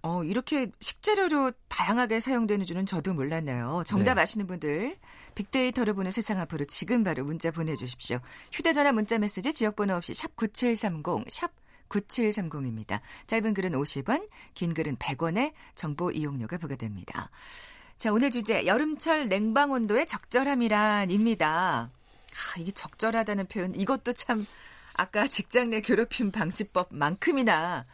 어, 0.05 0.23
이렇게 0.23 0.69
식재료로 0.79 1.51
다양하게 1.67 2.19
사용되는 2.19 2.63
줄은 2.67 2.85
저도 2.85 3.15
몰랐네요. 3.15 3.81
정답 3.87 4.13
네. 4.13 4.21
아시는 4.21 4.45
분들, 4.45 4.97
빅데이터를 5.33 5.95
보는 5.95 6.11
세상 6.11 6.39
앞으로 6.39 6.63
지금 6.65 7.03
바로 7.03 7.23
문자 7.23 7.49
보내주십시오. 7.49 8.19
휴대전화 8.51 8.91
문자 8.91 9.17
메시지 9.17 9.51
지역번호 9.51 9.95
없이 9.95 10.13
샵 10.13 10.35
9730, 10.35 11.25
샵 11.29 11.51
9730입니다. 11.89 12.99
짧은 13.25 13.55
글은 13.55 13.71
50원, 13.71 14.29
긴 14.53 14.75
글은 14.75 14.97
100원의 14.97 15.53
정보 15.73 16.11
이용료가 16.11 16.59
부과됩니다. 16.59 17.31
자, 17.97 18.13
오늘 18.13 18.29
주제, 18.29 18.67
여름철 18.67 19.27
냉방 19.27 19.71
온도의 19.71 20.05
적절함이란입니다. 20.05 21.89
아, 21.89 22.59
이게 22.59 22.71
적절하다는 22.71 23.47
표현, 23.47 23.73
이것도 23.73 24.13
참, 24.13 24.45
아까 24.97 25.27
직장 25.27 25.69
내 25.69 25.81
괴롭힘 25.81 26.31
방지법만큼이나 26.31 27.85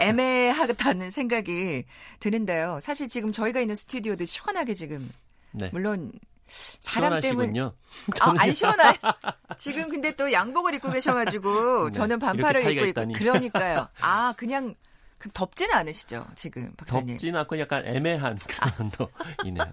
애매하다는 0.00 1.10
생각이 1.10 1.84
드는데요. 2.18 2.78
사실 2.82 3.08
지금 3.08 3.32
저희가 3.32 3.60
있는 3.60 3.74
스튜디오도 3.74 4.24
시원하게 4.24 4.74
지금, 4.74 5.10
네. 5.52 5.70
물론, 5.72 6.12
사람 6.48 7.20
때문에. 7.20 7.60
아, 7.60 8.34
안 8.38 8.52
시원해요. 8.52 8.92
지금 9.56 9.88
근데 9.88 10.10
또 10.16 10.32
양복을 10.32 10.74
입고 10.74 10.90
계셔가지고 10.90 11.86
네, 11.90 11.92
저는 11.92 12.18
반팔을 12.18 12.72
입고 12.72 12.86
있고. 12.86 13.12
그러니까요. 13.12 13.88
아 14.00 14.34
그냥 14.36 14.74
그 15.18 15.30
덥지는 15.32 15.72
않으시죠 15.74 16.26
지금 16.34 16.72
박사님? 16.76 17.14
덥진 17.14 17.36
않고 17.36 17.58
약간 17.60 17.86
애매한 17.86 18.38
그런 18.48 18.90
온도이네요. 19.38 19.72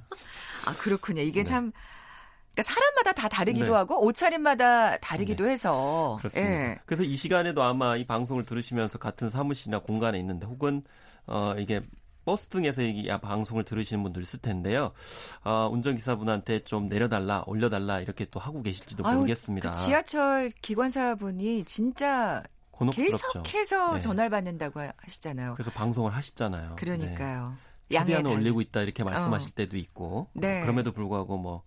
아 0.66 0.74
그렇군요. 0.80 1.24
이게 1.24 1.42
네. 1.42 1.50
참 1.50 1.72
그러니까 2.58 2.64
사람마다 2.64 3.12
다 3.14 3.30
다르기도 3.30 3.66
네. 3.68 3.72
하고 3.72 4.04
옷차림마다 4.04 4.98
다르기도 4.98 5.48
해서 5.48 6.18
그렇습니다. 6.20 6.52
예. 6.52 6.80
그래서 6.86 7.04
이 7.04 7.16
시간에도 7.16 7.62
아마 7.62 7.96
이 7.96 8.06
방송을 8.06 8.46
들으시면서 8.46 8.98
같은 8.98 9.30
사무실이나 9.30 9.80
공간에 9.80 10.18
있는데 10.20 10.48
혹은 10.48 10.84
어 11.28 11.54
이게 11.58 11.82
버스 12.26 12.50
등에서 12.50 12.82
이 12.82 13.08
방송을 13.22 13.64
들으시는 13.64 14.02
분들 14.04 14.24
있을 14.24 14.40
텐데요. 14.40 14.92
어, 15.46 15.70
운전기사분한테 15.72 16.64
좀 16.66 16.90
내려달라, 16.90 17.44
올려달라 17.46 18.02
이렇게 18.02 18.26
또 18.26 18.40
하고 18.40 18.62
계실지도 18.62 19.06
아유, 19.06 19.18
모르겠습니다. 19.18 19.72
그 19.72 19.78
지하철 19.78 20.50
기관사분이 20.62 21.64
진짜 21.64 22.44
곤혹스럽죠. 22.72 23.44
계속해서 23.44 23.94
네. 23.94 24.00
전화를 24.02 24.30
받는다고 24.30 24.82
하시잖아요. 24.98 25.54
그래서 25.54 25.72
방송을 25.72 26.12
하시잖아요. 26.12 26.70
네. 26.72 26.76
그러니까요. 26.76 27.56
최대한 27.90 28.26
양해를 28.26 28.40
올리고 28.40 28.60
있다 28.60 28.82
이렇게 28.82 29.04
말씀하실 29.06 29.50
어. 29.50 29.52
때도 29.56 29.78
있고 29.78 30.28
네. 30.34 30.60
어, 30.60 30.62
그럼에도 30.64 30.92
불구하고 30.92 31.38
뭐 31.38 31.56
어, 31.56 31.64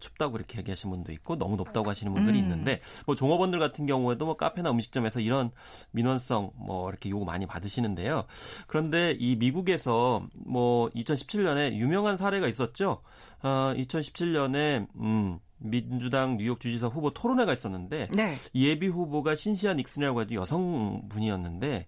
춥다고 0.00 0.36
이렇게 0.36 0.58
얘기하시는 0.58 0.90
분도 0.90 1.12
있고 1.12 1.36
너무 1.36 1.56
높다고 1.56 1.88
하시는 1.88 2.12
분들이 2.12 2.38
음. 2.38 2.44
있는데 2.44 2.80
뭐 3.06 3.14
종업원들 3.14 3.58
같은 3.58 3.86
경우에도 3.86 4.26
뭐 4.26 4.36
카페나 4.36 4.70
음식점에서 4.70 5.20
이런 5.20 5.50
민원성 5.92 6.52
뭐 6.56 6.88
이렇게 6.90 7.10
요구 7.10 7.24
많이 7.24 7.46
받으시는데요. 7.46 8.24
그런데 8.66 9.16
이 9.18 9.36
미국에서 9.36 10.26
뭐 10.34 10.88
2017년에 10.90 11.72
유명한 11.74 12.16
사례가 12.16 12.48
있었죠. 12.48 13.02
어, 13.42 13.72
2017년에 13.76 14.86
음 14.96 15.38
민주당 15.58 16.36
뉴욕 16.36 16.60
주지사 16.60 16.86
후보 16.86 17.10
토론회가 17.10 17.52
있었는데 17.52 18.08
네. 18.12 18.36
예비 18.54 18.86
후보가 18.86 19.34
신시아 19.34 19.74
닉슨이라고 19.74 20.22
해도 20.22 20.34
여성분이었는데 20.34 21.86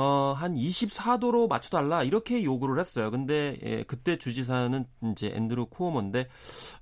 어, 0.00 0.32
한 0.36 0.54
24도로 0.54 1.48
맞춰 1.48 1.70
달라 1.70 2.04
이렇게 2.04 2.44
요구를 2.44 2.78
했어요. 2.78 3.10
근데 3.10 3.58
예, 3.64 3.82
그때 3.82 4.16
주지사는 4.16 4.86
이제 5.10 5.32
앤드루 5.34 5.66
쿠오모인데 5.66 6.28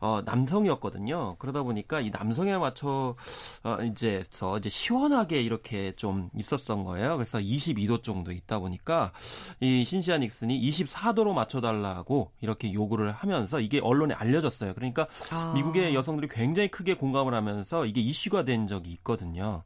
어, 0.01 0.21
남성이었거든요. 0.27 1.37
그러다 1.39 1.63
보니까 1.63 2.01
이 2.01 2.11
남성에 2.11 2.59
맞춰 2.59 3.17
어, 3.65 3.79
이제서 3.83 4.59
이제 4.59 4.69
시원하게 4.69 5.41
이렇게 5.41 5.97
좀 5.97 6.29
있었던 6.37 6.85
거예요. 6.85 7.17
그래서 7.17 7.39
22도 7.39 8.03
정도 8.03 8.33
있다 8.33 8.59
보니까 8.59 9.13
이 9.61 9.85
신시아 9.87 10.19
닉슨이 10.19 10.61
24도로 10.69 11.33
맞춰 11.33 11.63
달라고 11.63 12.33
이렇게 12.43 12.71
요구를 12.75 13.13
하면서 13.13 13.61
이게 13.61 13.81
언론에 13.81 14.13
알려졌어요. 14.13 14.75
그러니까 14.75 15.07
아. 15.31 15.53
미국의 15.55 15.95
여성 15.95 16.16
들이 16.17 16.29
굉장히 16.29 16.69
크게 16.69 16.95
공감을 16.95 17.35
하면서 17.35 17.87
이게 17.87 18.01
이슈가 18.01 18.45
된 18.45 18.67
적이 18.67 18.93
있거든요. 18.93 19.63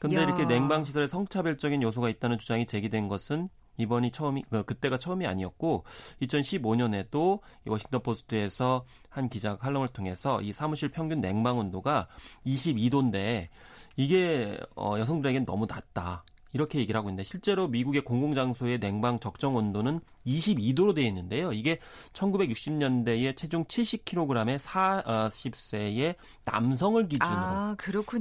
근데 0.00 0.16
야. 0.16 0.22
이렇게 0.22 0.44
냉방 0.44 0.84
시설에 0.84 1.06
성차별적인 1.06 1.82
요소가 1.82 2.08
있다는 2.08 2.38
주장이 2.38 2.66
제기된 2.66 3.08
것은 3.08 3.48
이번이 3.78 4.10
처음이 4.10 4.44
그, 4.50 4.64
그때가 4.64 4.98
처음이 4.98 5.26
아니었고 5.26 5.84
2015년에도 6.22 7.40
이 7.66 7.70
워싱턴 7.70 8.02
포스트에서 8.02 8.84
한 9.08 9.28
기자가 9.28 9.58
칼럼을 9.58 9.88
통해서 9.88 10.40
이 10.42 10.52
사무실 10.52 10.90
평균 10.90 11.20
냉방 11.20 11.58
온도가 11.58 12.08
22도인데 12.46 13.48
이게 13.96 14.58
어, 14.76 14.98
여성들에겐 14.98 15.46
너무 15.46 15.66
낮다. 15.66 16.24
이렇게 16.52 16.78
얘기를 16.78 16.98
하고 16.98 17.08
있는데 17.08 17.24
실제로 17.24 17.68
미국의 17.68 18.02
공공장소의 18.02 18.78
냉방 18.78 19.18
적정 19.18 19.56
온도는 19.56 20.00
22도로 20.26 20.94
되어 20.94 21.04
있는데요. 21.06 21.52
이게 21.52 21.78
1960년대에 22.12 23.36
체중 23.36 23.64
70kg의 23.64 24.58
40세의 24.58 26.16
남성을 26.44 27.08
기준으로 27.08 27.36
아. 27.36 27.74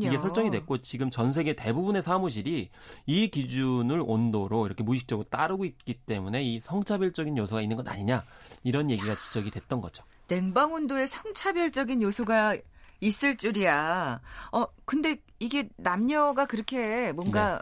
이게 0.08 0.18
설정이 0.18 0.50
됐고 0.52 0.80
지금 0.80 1.10
전 1.10 1.32
세계 1.32 1.54
대부분의 1.56 2.02
사무실이 2.02 2.70
이 3.06 3.28
기준을 3.30 4.04
온도로 4.06 4.66
이렇게 4.66 4.84
무의식적으로 4.84 5.28
따르고 5.30 5.66
있기 5.66 5.94
때문에 5.94 6.44
이 6.44 6.60
성차별적인 6.62 7.38
요소가 7.38 7.62
있는 7.62 7.78
것 7.78 7.88
아니냐 7.88 8.24
이런 8.64 8.90
얘기가 8.90 9.16
지적이 9.16 9.52
됐던 9.52 9.82
거죠. 9.82 10.04
냉방 10.28 10.74
온도에 10.74 11.06
성차별적인 11.06 12.02
요소가 12.02 12.56
있을 13.02 13.36
줄이야. 13.36 14.22
어, 14.52 14.66
근데 14.86 15.18
이게 15.40 15.68
남녀가 15.76 16.46
그렇게 16.46 17.12
뭔가 17.12 17.62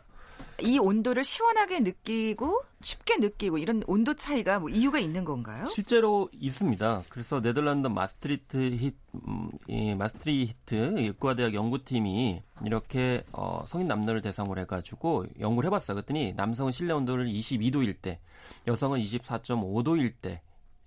이 0.62 0.78
온도를 0.78 1.24
시원하게 1.24 1.80
느끼고 1.82 2.64
춥게 2.82 3.18
느끼고 3.18 3.58
이런 3.58 3.84
온도 3.88 4.14
차이가 4.14 4.60
뭐 4.60 4.70
이유가 4.70 5.00
있는 5.00 5.26
건가요? 5.26 5.66
실제로 5.68 6.30
있습니다. 6.34 7.04
그래서 7.10 7.42
네덜란드 7.42 7.88
마스트리트 7.88 8.58
히 8.76 8.92
음, 9.28 9.50
이 9.68 9.96
마스트리히트 9.96 10.94
의과대학 10.98 11.54
연구팀이 11.54 12.42
이렇게 12.66 13.24
어, 13.32 13.64
성인 13.68 13.88
남녀를 13.88 14.22
대상으로 14.22 14.62
해가지고 14.62 15.26
연구를 15.40 15.68
해봤어요. 15.68 15.96
그랬더니 15.96 16.34
남성은 16.34 16.72
실내 16.72 16.94
온도를 16.94 17.28
22도일 17.28 17.96
때, 18.02 18.20
여성은 18.68 19.00
24.5도일 19.00 20.14
때 20.22 20.42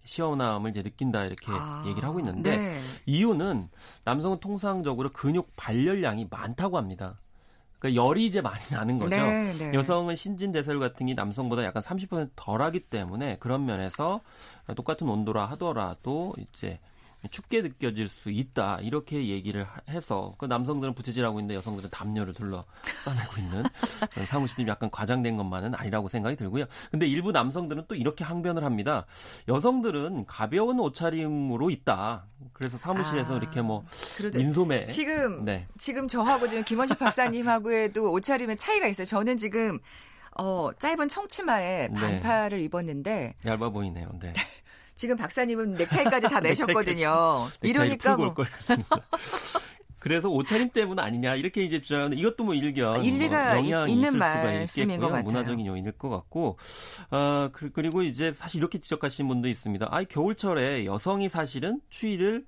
시원함을 0.04 0.70
이제 0.70 0.82
느낀다 0.82 1.24
이렇게 1.24 1.46
아, 1.50 1.84
얘기를 1.86 2.08
하고 2.08 2.18
있는데 2.18 2.56
네. 2.56 2.78
이유는 3.06 3.68
남성은 4.04 4.40
통상적으로 4.40 5.10
근육 5.10 5.48
발열량이 5.56 6.26
많다고 6.30 6.76
합니다. 6.76 7.18
그러니까 7.82 8.00
열이 8.00 8.24
이제 8.24 8.40
많이 8.40 8.62
나는 8.70 8.96
거죠. 8.96 9.16
네, 9.16 9.52
네. 9.58 9.74
여성은 9.74 10.14
신진대사율 10.14 10.78
같은 10.78 11.06
게 11.06 11.14
남성보다 11.14 11.64
약간 11.64 11.82
30% 11.82 12.30
덜하기 12.36 12.78
때문에 12.78 13.38
그런 13.40 13.66
면에서 13.66 14.20
똑같은 14.76 15.08
온도라 15.08 15.46
하더라도 15.46 16.32
이제 16.38 16.78
춥게 17.30 17.62
느껴질 17.62 18.08
수 18.08 18.30
있다 18.30 18.78
이렇게 18.80 19.28
얘기를 19.28 19.64
하- 19.64 19.80
해서 19.88 20.34
그 20.38 20.46
남성들은 20.46 20.94
부채질하고 20.94 21.38
있는데 21.38 21.54
여성들은 21.54 21.90
담요를 21.90 22.34
둘러 22.34 22.64
싸매고 23.04 23.36
있는 23.40 23.62
그런 24.10 24.26
사무실이 24.26 24.66
약간 24.68 24.90
과장된 24.90 25.36
것만은 25.36 25.74
아니라고 25.74 26.08
생각이 26.08 26.36
들고요. 26.36 26.64
근데 26.90 27.06
일부 27.06 27.30
남성들은 27.32 27.84
또 27.88 27.94
이렇게 27.94 28.24
항변을 28.24 28.64
합니다. 28.64 29.06
여성들은 29.48 30.26
가벼운 30.26 30.80
옷차림으로 30.80 31.70
있다. 31.70 32.26
그래서 32.52 32.76
사무실에서 32.76 33.34
아, 33.34 33.36
이렇게 33.36 33.62
뭐 33.62 33.84
그러죠. 34.16 34.38
민소매 34.38 34.86
지금 34.86 35.44
네. 35.44 35.66
지금 35.78 36.08
저하고 36.08 36.48
지금 36.48 36.64
김원식 36.64 36.98
박사님하고에도 36.98 38.10
옷차림에 38.12 38.56
차이가 38.56 38.86
있어요. 38.88 39.04
저는 39.04 39.36
지금 39.36 39.78
어, 40.38 40.70
짧은 40.78 41.08
청치마에 41.08 41.88
네. 41.88 41.94
반팔을 41.94 42.60
입었는데 42.62 43.34
얇아 43.44 43.68
보이네요. 43.70 44.08
네. 44.20 44.32
지금 44.94 45.16
박사님은 45.16 45.74
넥타이까지 45.74 46.28
다 46.28 46.40
매셨거든요. 46.42 47.48
이러니까 47.62 48.16
뭐. 48.16 48.34
그래서 49.98 50.28
옷차림 50.28 50.70
때문 50.70 50.98
아니냐 50.98 51.36
이렇게 51.36 51.62
이제 51.62 51.80
주장하는 51.80 52.18
이것도 52.18 52.42
뭐 52.42 52.54
일견 52.54 53.04
일리가 53.04 53.54
뭐 53.54 53.64
영향이 53.64 53.92
있- 53.92 53.94
있는 53.94 54.18
말씀인 54.18 54.64
것 54.88 54.94
있겠고요 54.94 55.08
같아요. 55.10 55.22
문화적인 55.22 55.64
요인일 55.66 55.92
것 55.92 56.10
같고 56.10 56.58
어, 57.12 57.48
그- 57.52 57.70
그리고 57.70 58.02
이제 58.02 58.32
사실 58.32 58.58
이렇게 58.58 58.80
지적하시는 58.80 59.28
분도 59.28 59.46
있습니다. 59.48 59.86
아 59.92 60.02
겨울철에 60.02 60.86
여성이 60.86 61.28
사실은 61.28 61.80
추위를 61.88 62.44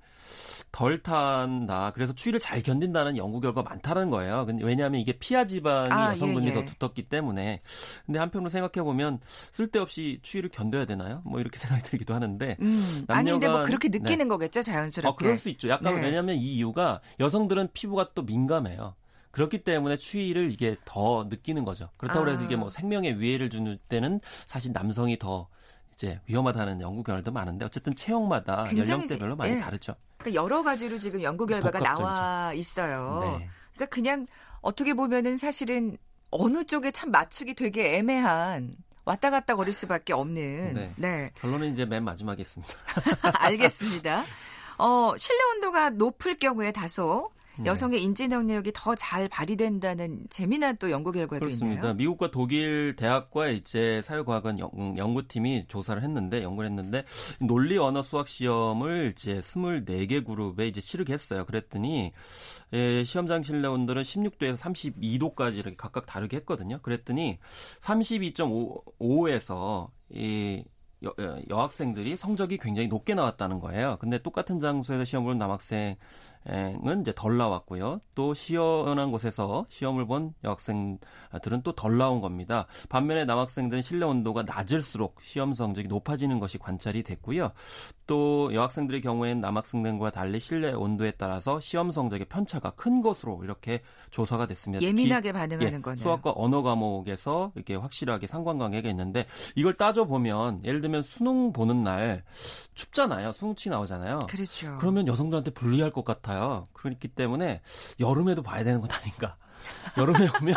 덜 0.75 1.01
탄다. 1.01 1.91
그래서 1.91 2.11
추위를 2.11 2.37
잘 2.41 2.61
견딘다는 2.61 3.15
연구 3.15 3.39
결과가 3.39 3.69
많다는 3.69 4.09
거예요. 4.09 4.45
왜냐하면 4.61 4.99
이게 4.99 5.13
피하 5.13 5.45
지방이 5.45 5.87
아, 5.89 6.11
여성분이 6.11 6.47
예, 6.47 6.49
예. 6.49 6.53
더 6.53 6.65
두텁기 6.65 7.03
때문에. 7.03 7.61
근데 8.05 8.19
한편으로 8.19 8.49
생각해 8.49 8.83
보면 8.83 9.21
쓸데없이 9.53 10.19
추위를 10.21 10.49
견뎌야 10.49 10.83
되나요? 10.83 11.21
뭐 11.23 11.39
이렇게 11.39 11.57
생각이 11.79 11.81
들기도 11.81 12.13
하는데. 12.13 12.57
음, 12.59 13.05
아니 13.07 13.31
근데 13.31 13.47
뭐 13.47 13.59
남녀간- 13.63 13.65
그렇게 13.67 13.87
네. 13.87 13.99
느끼는 13.99 14.27
거겠죠 14.27 14.61
자연스럽게. 14.63 15.07
어, 15.07 15.15
그럴 15.15 15.37
수 15.37 15.47
있죠. 15.47 15.69
약간 15.69 15.95
네. 15.95 16.01
왜냐하면 16.01 16.35
이 16.35 16.55
이유가 16.55 16.99
여성들은 17.21 17.69
피부가 17.71 18.09
또 18.13 18.23
민감해요. 18.23 18.95
그렇기 19.31 19.63
때문에 19.63 19.95
추위를 19.95 20.51
이게 20.51 20.75
더 20.83 21.25
느끼는 21.29 21.63
거죠. 21.63 21.87
그렇다고 21.95 22.27
해서 22.27 22.41
아. 22.41 22.43
이게 22.43 22.57
뭐 22.57 22.69
생명에 22.69 23.13
위해를 23.13 23.49
주는 23.49 23.77
때는 23.87 24.19
사실 24.45 24.73
남성이 24.73 25.17
더 25.17 25.47
이제 25.95 26.19
위험하다는 26.27 26.81
연구 26.81 27.03
결과도 27.03 27.31
많은데 27.31 27.65
어쨌든 27.65 27.95
체형마다 27.95 28.65
연령대별로 28.75 29.37
많이 29.37 29.55
예. 29.55 29.59
다르죠. 29.59 29.95
그러니까 30.17 30.43
여러 30.43 30.61
가지로 30.61 30.97
지금 30.97 31.23
연구 31.23 31.45
결과가 31.45 31.79
복합적이죠. 31.79 32.03
나와 32.03 32.53
있어요. 32.53 33.19
네. 33.21 33.49
그러니까 33.73 33.85
그냥 33.87 34.27
어떻게 34.61 34.93
보면은 34.93 35.37
사실은 35.37 35.97
어느 36.31 36.65
쪽에 36.65 36.91
참 36.91 37.11
맞추기 37.11 37.53
되게 37.53 37.95
애매한 37.95 38.75
왔다 39.05 39.29
갔다 39.29 39.55
거릴 39.55 39.71
수밖에 39.73 40.11
없는. 40.11 40.73
네. 40.73 40.93
네. 40.97 41.31
결론은 41.35 41.71
이제 41.71 41.85
맨 41.85 42.03
마지막에 42.03 42.41
있습니다. 42.41 42.73
알겠습니다. 43.39 44.25
어, 44.77 45.13
실내 45.15 45.41
온도가 45.53 45.91
높을 45.91 46.35
경우에 46.37 46.73
다소 46.73 47.29
네. 47.37 47.44
여성의 47.63 48.03
인지 48.03 48.27
능력이 48.27 48.71
더 48.73 48.95
잘 48.95 49.27
발휘된다는 49.29 50.25
재미난 50.29 50.77
또 50.77 50.89
연구 50.91 51.11
결과도 51.11 51.45
그렇습니다. 51.45 51.81
있네요. 51.81 51.93
미국과 51.93 52.31
독일 52.31 52.95
대학과 52.95 53.47
이제 53.49 54.01
사회과학원 54.03 54.59
연, 54.59 54.69
연구팀이 54.97 55.65
조사를 55.67 56.01
했는데 56.01 56.43
연구를 56.43 56.69
했는데 56.69 57.03
논리 57.39 57.77
언어 57.77 58.01
수학 58.01 58.27
시험을 58.27 59.13
이제 59.15 59.39
24개 59.39 60.25
그룹에 60.25 60.67
이제 60.67 60.81
치르게 60.81 61.13
했어요. 61.13 61.45
그랬더니 61.45 62.11
예, 62.73 63.03
시험장 63.03 63.43
실내 63.43 63.67
온도는 63.67 64.03
16도에서 64.03 64.57
32도까지 64.57 65.55
이렇게 65.55 65.75
각각 65.77 66.05
다르게 66.05 66.37
했거든요. 66.37 66.79
그랬더니 66.81 67.39
32.5에서 67.81 69.89
이 70.09 70.63
여, 71.03 71.13
여- 71.19 71.39
여학생들이 71.49 72.15
성적이 72.17 72.57
굉장히 72.57 72.87
높게 72.87 73.13
나왔다는 73.13 73.59
거예요. 73.59 73.97
근데 73.99 74.17
똑같은 74.17 74.59
장소에서 74.59 75.05
시험 75.05 75.23
보는 75.25 75.37
남학생 75.37 75.95
은 76.47 77.01
이제 77.01 77.11
덜 77.15 77.37
나왔고요. 77.37 78.01
또 78.13 78.33
시원한 78.33 79.11
곳에서 79.11 79.65
시험을 79.69 80.05
본 80.05 80.33
여학생들은 80.43 81.63
또 81.63 81.71
덜 81.75 81.97
나온 81.97 82.21
겁니다. 82.21 82.67
반면에 82.89 83.25
남학생들은 83.25 83.81
실내 83.81 84.05
온도가 84.05 84.43
낮을수록 84.43 85.21
시험 85.21 85.53
성적이 85.53 85.87
높아지는 85.87 86.39
것이 86.39 86.57
관찰이 86.57 87.03
됐고요. 87.03 87.51
또 88.07 88.53
여학생들의 88.53 89.01
경우에는 89.01 89.41
남학생들과 89.41 90.11
달리 90.11 90.39
실내 90.39 90.71
온도에 90.71 91.11
따라서 91.17 91.59
시험 91.59 91.89
성적의 91.89 92.27
편차가 92.27 92.71
큰 92.71 93.01
것으로 93.01 93.43
이렇게 93.43 93.81
조사가 94.11 94.45
됐습니다. 94.47 94.83
예민하게 94.85 95.31
반응하는 95.31 95.79
예, 95.79 95.81
거네요. 95.81 96.03
수학과 96.03 96.31
언어 96.35 96.61
과목에서 96.61 97.51
이렇게 97.55 97.75
확실하게 97.75 98.27
상관관계가 98.27 98.87
있는데 98.89 99.25
이걸 99.55 99.73
따져 99.73 100.05
보면 100.05 100.61
예를 100.63 100.81
들면 100.81 101.01
수능 101.01 101.51
보는 101.51 101.81
날 101.81 102.23
춥잖아요. 102.75 103.33
수능치 103.33 103.69
나오잖아요. 103.69 104.27
그렇죠. 104.29 104.77
그러면 104.79 105.07
여성들한테 105.07 105.51
불리할 105.51 105.89
것 105.91 106.05
같아요. 106.05 106.34
그렇기 106.73 107.09
때문에 107.09 107.61
여름에도 107.99 108.41
봐야 108.43 108.63
되는 108.63 108.81
것 108.81 108.91
아닌가. 108.93 109.35
여름에 109.97 110.29
오면 110.41 110.55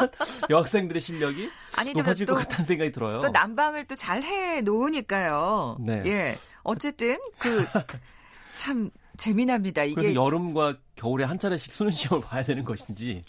여학생들의 0.50 1.00
실력이 1.00 1.50
아니 1.76 1.94
높아질 1.94 2.26
또, 2.26 2.34
것 2.34 2.40
같다는 2.40 2.64
생각이 2.66 2.92
들어요. 2.92 3.20
또 3.20 3.28
난방을 3.28 3.86
또 3.86 3.94
잘 3.94 4.22
해 4.22 4.60
놓으니까요. 4.60 5.78
네. 5.80 6.02
예. 6.06 6.36
어쨌든 6.62 7.18
그 7.38 7.64
참 8.54 8.90
재미납니다. 9.18 9.82
그래서 9.82 10.00
이게 10.00 10.14
여름과 10.14 10.76
겨울에 10.94 11.24
한 11.24 11.38
차례씩 11.38 11.72
수능 11.72 11.90
시험을 11.90 12.24
봐야 12.24 12.42
되는 12.42 12.64
것인지 12.64 13.22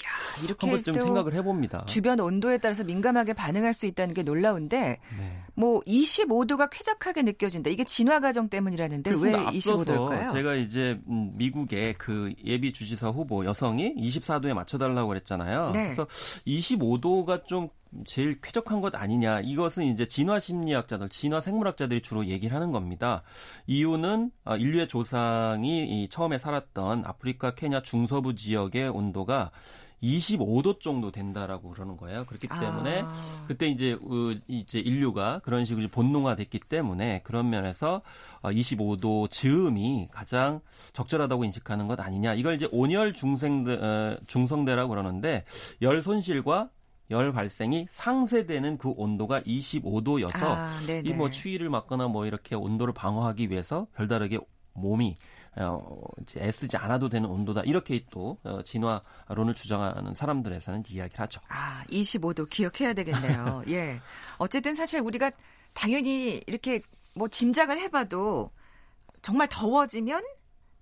이렇게 0.43 0.67
한 0.67 0.75
번쯤 0.75 0.93
또 0.93 0.99
생각을 1.01 1.33
해봅니다. 1.33 1.85
주변 1.85 2.19
온도에 2.19 2.57
따라서 2.57 2.83
민감하게 2.83 3.33
반응할 3.33 3.73
수 3.73 3.85
있다는 3.85 4.13
게 4.13 4.23
놀라운데 4.23 4.97
네. 5.17 5.43
뭐 5.55 5.81
25도가 5.81 6.69
쾌적하게 6.71 7.23
느껴진다. 7.23 7.69
이게 7.69 7.83
진화 7.83 8.19
과정 8.19 8.49
때문이라는데 8.49 9.11
왜 9.11 9.17
그렇습니다. 9.17 9.51
25도일까요? 9.51 10.11
앞서서 10.11 10.33
제가 10.33 10.55
이제 10.55 10.99
음, 11.09 11.31
미국의 11.35 11.95
그 11.95 12.33
예비 12.45 12.71
주지사 12.71 13.09
후보 13.09 13.43
여성이 13.45 13.93
24도에 13.95 14.53
맞춰달라고 14.53 15.09
그랬잖아요. 15.09 15.71
네. 15.73 15.83
그래서 15.83 16.05
25도가 16.47 17.45
좀 17.45 17.69
제일 18.05 18.39
쾌적한 18.41 18.81
것 18.81 18.95
아니냐. 18.95 19.41
이것은 19.41 19.85
이제 19.85 20.07
진화 20.07 20.39
심리학자들, 20.39 21.09
진화 21.09 21.41
생물학자들이 21.41 22.01
주로 22.01 22.25
얘기를 22.25 22.55
하는 22.55 22.71
겁니다. 22.71 23.23
이유는 23.67 24.31
어, 24.45 24.55
인류의 24.55 24.87
조상이 24.87 26.03
이 26.03 26.09
처음에 26.09 26.37
살았던 26.37 27.05
아프리카, 27.05 27.51
케냐 27.51 27.81
중서부 27.81 28.35
지역의 28.35 28.89
온도가 28.89 29.51
25도 30.01 30.79
정도 30.79 31.11
된다라고 31.11 31.69
그러는 31.69 31.97
거예요. 31.97 32.25
그렇기 32.25 32.47
때문에 32.47 33.01
아. 33.01 33.45
그때 33.47 33.67
이제 33.67 33.93
어, 33.93 34.35
이제 34.47 34.79
인류가 34.79 35.39
그런 35.43 35.65
식으로 35.65 35.87
본능화됐기 35.89 36.59
때문에 36.61 37.21
그런 37.23 37.49
면에서 37.49 38.01
25도 38.43 39.29
즈음이 39.29 40.07
가장 40.11 40.61
적절하다고 40.93 41.43
인식하는 41.45 41.87
것 41.87 41.99
아니냐. 41.99 42.33
이걸 42.35 42.55
이제 42.55 42.67
온열 42.71 43.13
중생대 43.13 43.73
어, 43.73 44.17
중성대라고 44.27 44.89
그러는데 44.89 45.43
열 45.81 46.01
손실과 46.01 46.69
열 47.11 47.31
발생이 47.31 47.87
상쇄되는 47.89 48.77
그 48.77 48.93
온도가 48.95 49.41
25도여서 49.41 50.43
아, 50.43 50.79
네네. 50.85 51.09
이뭐 51.09 51.31
추위를 51.31 51.69
맞거나 51.69 52.07
뭐 52.07 52.25
이렇게 52.25 52.55
온도를 52.55 52.93
방어하기 52.93 53.49
위해서 53.49 53.87
별다르게 53.95 54.39
몸이 54.73 55.17
어, 55.57 55.99
애쓰지 56.37 56.77
않아도 56.77 57.09
되는 57.09 57.27
온도다 57.27 57.61
이렇게 57.65 58.05
또 58.11 58.37
어, 58.43 58.61
진화론을 58.61 59.53
주장하는 59.55 60.13
사람들에서는 60.13 60.83
이야기를 60.89 61.19
하죠. 61.21 61.41
아, 61.49 61.83
25도 61.89 62.49
기억해야 62.49 62.93
되겠네요. 62.93 63.63
예. 63.69 63.99
어쨌든 64.37 64.75
사실 64.75 65.01
우리가 65.01 65.31
당연히 65.73 66.41
이렇게 66.47 66.81
뭐 67.15 67.27
짐작을 67.27 67.79
해봐도 67.79 68.51
정말 69.21 69.47
더워지면 69.49 70.23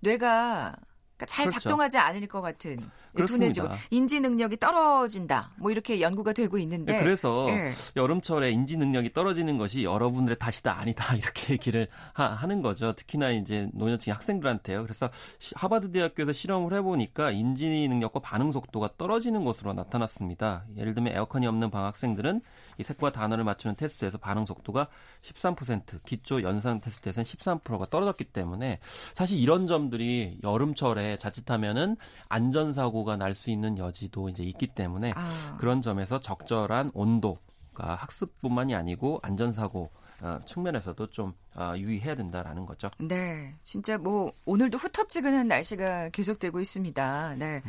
뇌가 0.00 0.76
그러니까 1.16 1.26
잘 1.26 1.46
그렇죠. 1.46 1.60
작동하지 1.60 1.98
않을 1.98 2.26
것 2.28 2.40
같은. 2.40 2.88
둔해지고 3.26 3.68
인지 3.90 4.20
능력이 4.20 4.58
떨어진다. 4.58 5.52
뭐 5.56 5.70
이렇게 5.70 6.00
연구가 6.00 6.32
되고 6.32 6.58
있는데 6.58 6.94
네, 6.94 7.02
그래서 7.02 7.46
예. 7.50 7.72
여름철에 7.96 8.50
인지 8.50 8.76
능력이 8.76 9.12
떨어지는 9.12 9.58
것이 9.58 9.84
여러분들의 9.84 10.38
탓이다 10.38 10.78
아니다 10.78 11.14
이렇게 11.16 11.54
얘기를 11.54 11.88
하, 12.14 12.46
는 12.48 12.62
거죠. 12.62 12.92
특히나 12.94 13.30
이제 13.30 13.68
노년층 13.74 14.14
학생들한테요. 14.14 14.82
그래서 14.82 15.10
시- 15.38 15.54
하버드 15.56 15.90
대학교에서 15.92 16.32
실험을 16.32 16.72
해보니까 16.74 17.30
인지 17.30 17.66
능력과 17.88 18.20
반응 18.20 18.50
속도가 18.52 18.90
떨어지는 18.96 19.44
것으로 19.44 19.74
나타났습니다. 19.74 20.64
예를 20.76 20.94
들면 20.94 21.12
에어컨이 21.14 21.46
없는 21.46 21.70
방 21.70 21.84
학생들은 21.84 22.40
이 22.78 22.82
색과 22.82 23.10
단어를 23.12 23.44
맞추는 23.44 23.76
테스트에서 23.76 24.18
반응 24.18 24.46
속도가 24.46 24.88
13%, 25.22 26.02
기초 26.04 26.42
연상 26.42 26.80
테스트에서는 26.80 27.24
13%가 27.24 27.86
떨어졌기 27.86 28.24
때문에 28.24 28.78
사실 29.14 29.38
이런 29.40 29.66
점들이 29.66 30.38
여름철에 30.42 31.18
자칫하면은 31.18 31.96
안전사고가 32.28 33.07
날 33.16 33.34
수 33.34 33.50
있는 33.50 33.78
여지도 33.78 34.28
이제 34.28 34.42
있기 34.42 34.68
때문에 34.68 35.12
아. 35.14 35.56
그런 35.58 35.80
점에서 35.82 36.20
적절한 36.20 36.90
온도가 36.94 37.94
학습뿐만이 37.94 38.74
아니고 38.74 39.20
안전사고 39.22 39.90
어, 40.20 40.40
측면에서도 40.44 41.06
좀 41.08 41.32
어, 41.54 41.74
유의해야 41.76 42.16
된다라는 42.16 42.66
거죠. 42.66 42.90
네, 42.98 43.54
진짜 43.62 43.96
뭐 43.98 44.32
오늘도 44.46 44.78
후텁지근한 44.78 45.46
날씨가 45.46 46.08
계속되고 46.10 46.58
있습니다. 46.60 47.36
네. 47.38 47.62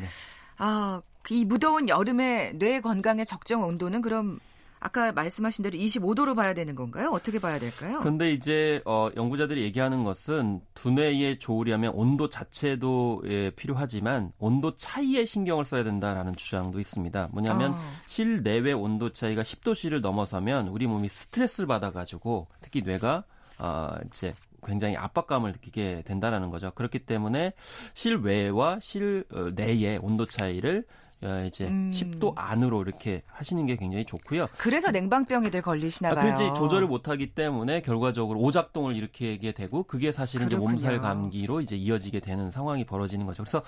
아, 0.57 0.99
그이 1.21 1.45
무더운 1.45 1.87
여름에 1.89 2.53
뇌 2.57 2.79
건강의 2.79 3.25
적정 3.25 3.63
온도는 3.63 4.01
그럼 4.01 4.39
아까 4.79 5.11
말씀하신 5.11 5.63
대로 5.63 5.77
25도로 5.77 6.35
봐야 6.35 6.53
되는 6.53 6.75
건가요? 6.75 7.09
어떻게 7.11 7.39
봐야 7.39 7.59
될까요? 7.59 7.99
그런데 7.99 8.31
이제 8.31 8.81
어, 8.85 9.09
연구자들이 9.15 9.61
얘기하는 9.63 10.03
것은 10.03 10.61
두뇌에 10.73 11.37
좋으려면 11.37 11.91
온도 11.93 12.29
자체도 12.29 13.23
예, 13.27 13.51
필요하지만 13.51 14.31
온도 14.39 14.75
차이에 14.75 15.25
신경을 15.25 15.65
써야 15.65 15.83
된다라는 15.83 16.35
주장도 16.35 16.79
있습니다. 16.79 17.29
뭐냐면 17.31 17.73
아. 17.73 17.91
실내외 18.07 18.71
온도 18.71 19.11
차이가 19.11 19.41
10도씨를 19.41 20.01
넘어서면 20.01 20.69
우리 20.69 20.87
몸이 20.87 21.07
스트레스를 21.09 21.67
받아가지고 21.67 22.47
특히 22.61 22.81
뇌가 22.81 23.23
어, 23.57 23.95
이제 24.07 24.33
굉장히 24.65 24.97
압박감을 24.97 25.51
느끼게 25.53 26.03
된다라는 26.05 26.49
거죠. 26.49 26.71
그렇기 26.71 26.99
때문에 26.99 27.53
실외와 27.93 28.79
실내의 28.81 29.99
온도 30.01 30.25
차이를 30.25 30.79
어, 30.79 31.08
이제 31.45 31.67
음. 31.67 31.91
10도 31.93 32.33
안으로 32.35 32.81
이렇게 32.81 33.23
하시는 33.27 33.65
게 33.65 33.75
굉장히 33.75 34.05
좋고요. 34.05 34.47
그래서 34.57 34.89
냉방병에들 34.91 35.61
걸리시나 35.61 36.11
아, 36.11 36.15
봐요. 36.15 36.23
그래서 36.23 36.43
이제 36.43 36.53
조절을 36.57 36.87
못하기 36.87 37.33
때문에 37.33 37.81
결과적으로 37.81 38.39
오작동을 38.39 38.95
일으키게 38.95 39.51
되고 39.51 39.83
그게 39.83 40.11
사실은 40.13 40.47
이제 40.47 40.55
그렇군요. 40.55 40.71
몸살 40.71 40.99
감기로 40.99 41.59
이제 41.61 41.75
이어지게 41.75 42.21
되는 42.21 42.49
상황이 42.49 42.85
벌어지는 42.85 43.25
거죠. 43.25 43.43
그래서 43.43 43.59
아, 43.59 43.63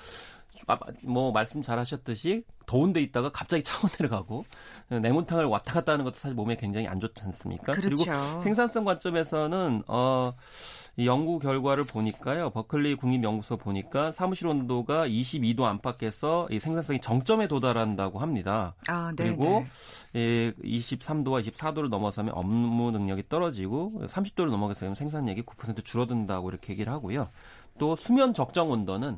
뭐 1.04 1.32
말씀 1.32 1.62
잘하셨듯이 1.62 2.44
더운 2.66 2.94
데 2.94 3.02
있다가 3.02 3.32
갑자기 3.32 3.64
차원 3.64 3.90
내려가고 4.00 4.46
냉온탕을 4.90 5.46
왔다 5.46 5.74
갔다 5.74 5.94
하는 5.94 6.06
것도 6.06 6.18
사실 6.18 6.36
몸에 6.36 6.56
굉장히 6.56 6.88
안 6.88 7.00
좋지 7.00 7.24
않습니까? 7.26 7.74
그렇죠. 7.74 7.90
리고 7.90 8.42
생산성 8.44 8.86
관점에서는 8.86 9.84
어. 9.88 10.34
이 10.98 11.08
연구 11.08 11.40
결과를 11.40 11.86
보니까요. 11.86 12.50
버클리 12.50 12.96
국립연구소 12.96 13.56
보니까 13.56 14.12
사무실 14.12 14.48
온도가 14.48 15.08
22도 15.08 15.64
안팎에서 15.64 16.48
이 16.52 16.60
생산성이 16.60 17.00
정점에 17.00 17.48
도달한다고 17.48 18.20
합니다. 18.20 18.76
아, 18.88 19.14
네. 19.16 19.24
그리고 19.24 19.66
예, 20.16 20.52
23도와 20.52 21.48
24도를 21.48 21.88
넘어서면 21.88 22.34
업무 22.36 22.92
능력이 22.92 23.30
떨어지고 23.30 24.02
30도를 24.06 24.50
넘어가면 24.50 24.96
생산력이 24.96 25.44
9% 25.44 25.86
줄어든다고 25.86 26.50
이렇게 26.50 26.74
얘기를 26.74 26.92
하고요. 26.92 27.30
또 27.80 27.96
수면 27.96 28.34
적정 28.34 28.70
온도는 28.70 29.18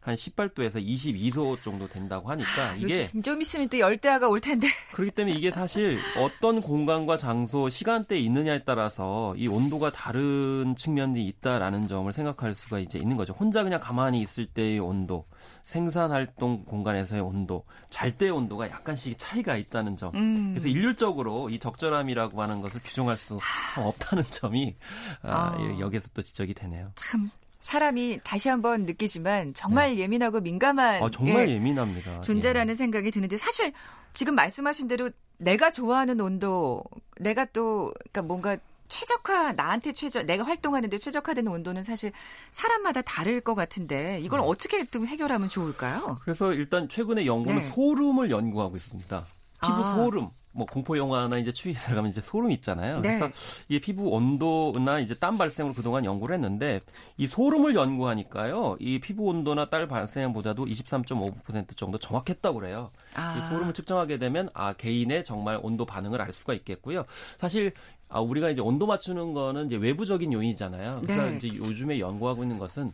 한 0.00 0.14
18도에서 0.14 0.84
22도 0.84 1.60
정도 1.62 1.88
된다고 1.88 2.30
하니까 2.30 2.74
이게 2.76 3.02
요즘 3.02 3.22
좀 3.22 3.42
있으면 3.42 3.68
또 3.68 3.78
열대야가 3.78 4.28
올 4.28 4.40
텐데. 4.40 4.68
그렇기 4.92 5.10
때문에 5.10 5.36
이게 5.36 5.50
사실 5.50 5.98
어떤 6.16 6.62
공간과 6.62 7.16
장소, 7.16 7.68
시간대에 7.68 8.18
있느냐에 8.18 8.62
따라서 8.64 9.34
이 9.36 9.48
온도가 9.48 9.90
다른 9.90 10.76
측면이 10.76 11.26
있다라는 11.26 11.88
점을 11.88 12.10
생각할 12.12 12.54
수가 12.54 12.78
이제 12.78 12.98
있는 12.98 13.16
거죠. 13.16 13.32
혼자 13.32 13.62
그냥 13.64 13.80
가만히 13.80 14.20
있을 14.20 14.46
때의 14.46 14.78
온도, 14.78 15.26
생산 15.62 16.12
활동 16.12 16.64
공간에서의 16.64 17.20
온도, 17.20 17.64
잘 17.90 18.16
때의 18.16 18.30
온도가 18.30 18.70
약간씩 18.70 19.16
차이가 19.18 19.56
있다는 19.56 19.96
점. 19.96 20.14
음. 20.14 20.52
그래서 20.52 20.68
일률적으로 20.68 21.50
이 21.50 21.58
적절함이라고 21.58 22.40
하는 22.40 22.60
것을 22.60 22.80
규정할 22.84 23.16
수 23.16 23.38
없다는 23.76 24.24
점이 24.30 24.76
아, 25.22 25.56
아. 25.58 25.78
여기에서 25.80 26.08
또 26.14 26.22
지적이 26.22 26.54
되네요. 26.54 26.92
참 26.94 27.26
사람이 27.60 28.20
다시 28.22 28.48
한번 28.48 28.84
느끼지만 28.86 29.52
정말 29.54 29.98
예민하고 29.98 30.40
민감한 30.40 31.02
아, 31.02 31.10
정말 31.10 31.48
예, 31.48 31.54
예민합니다. 31.54 32.20
존재라는 32.20 32.74
생각이 32.74 33.10
드는데 33.10 33.36
사실 33.36 33.72
지금 34.12 34.34
말씀하신 34.34 34.88
대로 34.88 35.10
내가 35.38 35.70
좋아하는 35.70 36.20
온도, 36.20 36.82
내가 37.20 37.44
또 37.46 37.92
그러니까 37.98 38.22
뭔가 38.22 38.56
최적화 38.88 39.52
나한테 39.52 39.92
최적 39.92 40.24
내가 40.24 40.44
활동하는데 40.44 40.96
최적화되는 40.96 41.50
온도는 41.50 41.82
사실 41.82 42.12
사람마다 42.50 43.02
다를 43.02 43.40
것 43.40 43.54
같은데 43.54 44.18
이걸 44.22 44.40
네. 44.40 44.46
어떻게 44.46 44.84
좀 44.84 45.06
해결하면 45.06 45.48
좋을까요? 45.48 46.18
그래서 46.22 46.52
일단 46.52 46.88
최근에 46.88 47.26
연구는 47.26 47.60
네. 47.60 47.66
소름을 47.66 48.30
연구하고 48.30 48.76
있습니다. 48.76 49.26
피부 49.60 49.84
아. 49.84 49.94
소름. 49.94 50.30
뭐 50.58 50.66
공포 50.66 50.98
영화나 50.98 51.38
이제 51.38 51.52
추위에 51.52 51.74
들어가면 51.86 52.10
이제 52.10 52.20
소름 52.20 52.50
있잖아요. 52.50 53.00
네. 53.00 53.18
그래서 53.18 53.32
이 53.68 53.78
피부 53.78 54.08
온도나 54.08 54.98
이제 54.98 55.14
땀 55.14 55.38
발생으로 55.38 55.72
그동안 55.72 56.04
연구를 56.04 56.34
했는데 56.34 56.80
이 57.16 57.26
소름을 57.26 57.74
연구하니까요. 57.74 58.76
이 58.80 58.98
피부 58.98 59.24
온도나 59.26 59.70
땀 59.70 59.86
발생보다도 59.88 60.66
23.5% 60.66 61.76
정도 61.76 61.98
정확했다고 61.98 62.58
그래요. 62.58 62.90
아. 63.14 63.36
이 63.38 63.48
소름을 63.48 63.72
측정하게 63.72 64.18
되면 64.18 64.50
아 64.52 64.72
개인의 64.72 65.24
정말 65.24 65.60
온도 65.62 65.86
반응을 65.86 66.20
알 66.20 66.32
수가 66.32 66.52
있겠고요. 66.54 67.04
사실 67.38 67.72
아 68.08 68.20
우리가 68.20 68.50
이제 68.50 68.60
온도 68.60 68.86
맞추는 68.86 69.34
거는 69.34 69.66
이제 69.66 69.76
외부적인 69.76 70.32
요인이잖아요. 70.32 71.02
그래서 71.04 71.22
네. 71.30 71.36
이제 71.36 71.48
요즘에 71.56 72.00
연구하고 72.00 72.42
있는 72.42 72.58
것은 72.58 72.90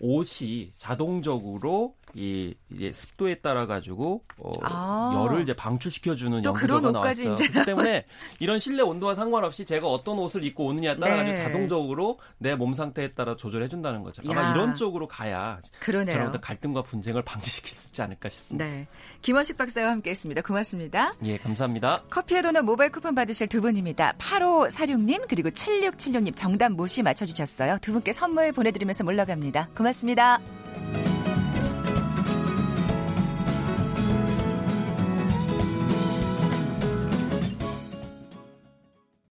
옷이 0.00 0.72
자동적으로 0.76 1.94
이 2.14 2.54
이제 2.72 2.90
습도에 2.90 3.34
따라 3.36 3.66
가지고 3.66 4.22
어, 4.38 4.52
아. 4.62 5.12
열을 5.28 5.42
이제 5.42 5.54
방출시켜 5.54 6.14
주는 6.14 6.40
또 6.40 6.48
연구가 6.58 6.90
나왔어요. 6.90 7.34
그렇기 7.34 7.66
때문에 7.66 8.06
이런 8.40 8.58
실내 8.58 8.80
온도와 8.82 9.14
상관없이 9.14 9.66
제가 9.66 9.86
어떤 9.86 10.18
옷을 10.18 10.42
입고 10.44 10.64
오느냐에 10.66 10.96
따라 10.98 11.22
네. 11.22 11.36
자동적으로 11.36 12.18
내 12.38 12.54
몸 12.58 12.74
상태에 12.74 13.08
따라 13.12 13.36
조절해 13.36 13.68
준다는 13.68 14.02
거죠. 14.02 14.22
아마 14.28 14.42
야. 14.42 14.54
이런 14.54 14.74
쪽으로 14.74 15.06
가야 15.06 15.60
그러네요. 15.80 16.32
갈등과 16.40 16.82
분쟁을 16.82 17.22
방지시킬 17.22 17.76
수 17.76 17.88
있지 17.88 18.00
않을까 18.02 18.28
싶습니다. 18.30 18.64
네. 18.64 18.86
김원식 19.22 19.56
박사와 19.58 19.90
함께 19.90 20.10
했습니다. 20.10 20.40
고맙습니다. 20.40 21.12
예, 21.24 21.36
감사합니다. 21.36 22.04
커피의 22.10 22.42
도넛 22.42 22.64
모바일 22.64 22.90
쿠폰 22.90 23.14
받으실 23.14 23.46
두 23.48 23.60
분입니다. 23.60 24.14
8546님 24.18 25.26
그리고 25.28 25.50
7676님 25.50 26.34
정답 26.34 26.72
모시 26.72 27.02
맞춰 27.02 27.26
주셨어요. 27.26 27.78
두 27.82 27.92
분께 27.92 28.12
선물 28.12 28.50
보내 28.52 28.70
드리면서 28.72 29.04
물러갑니다. 29.04 29.68
고맙습니다. 29.88 30.40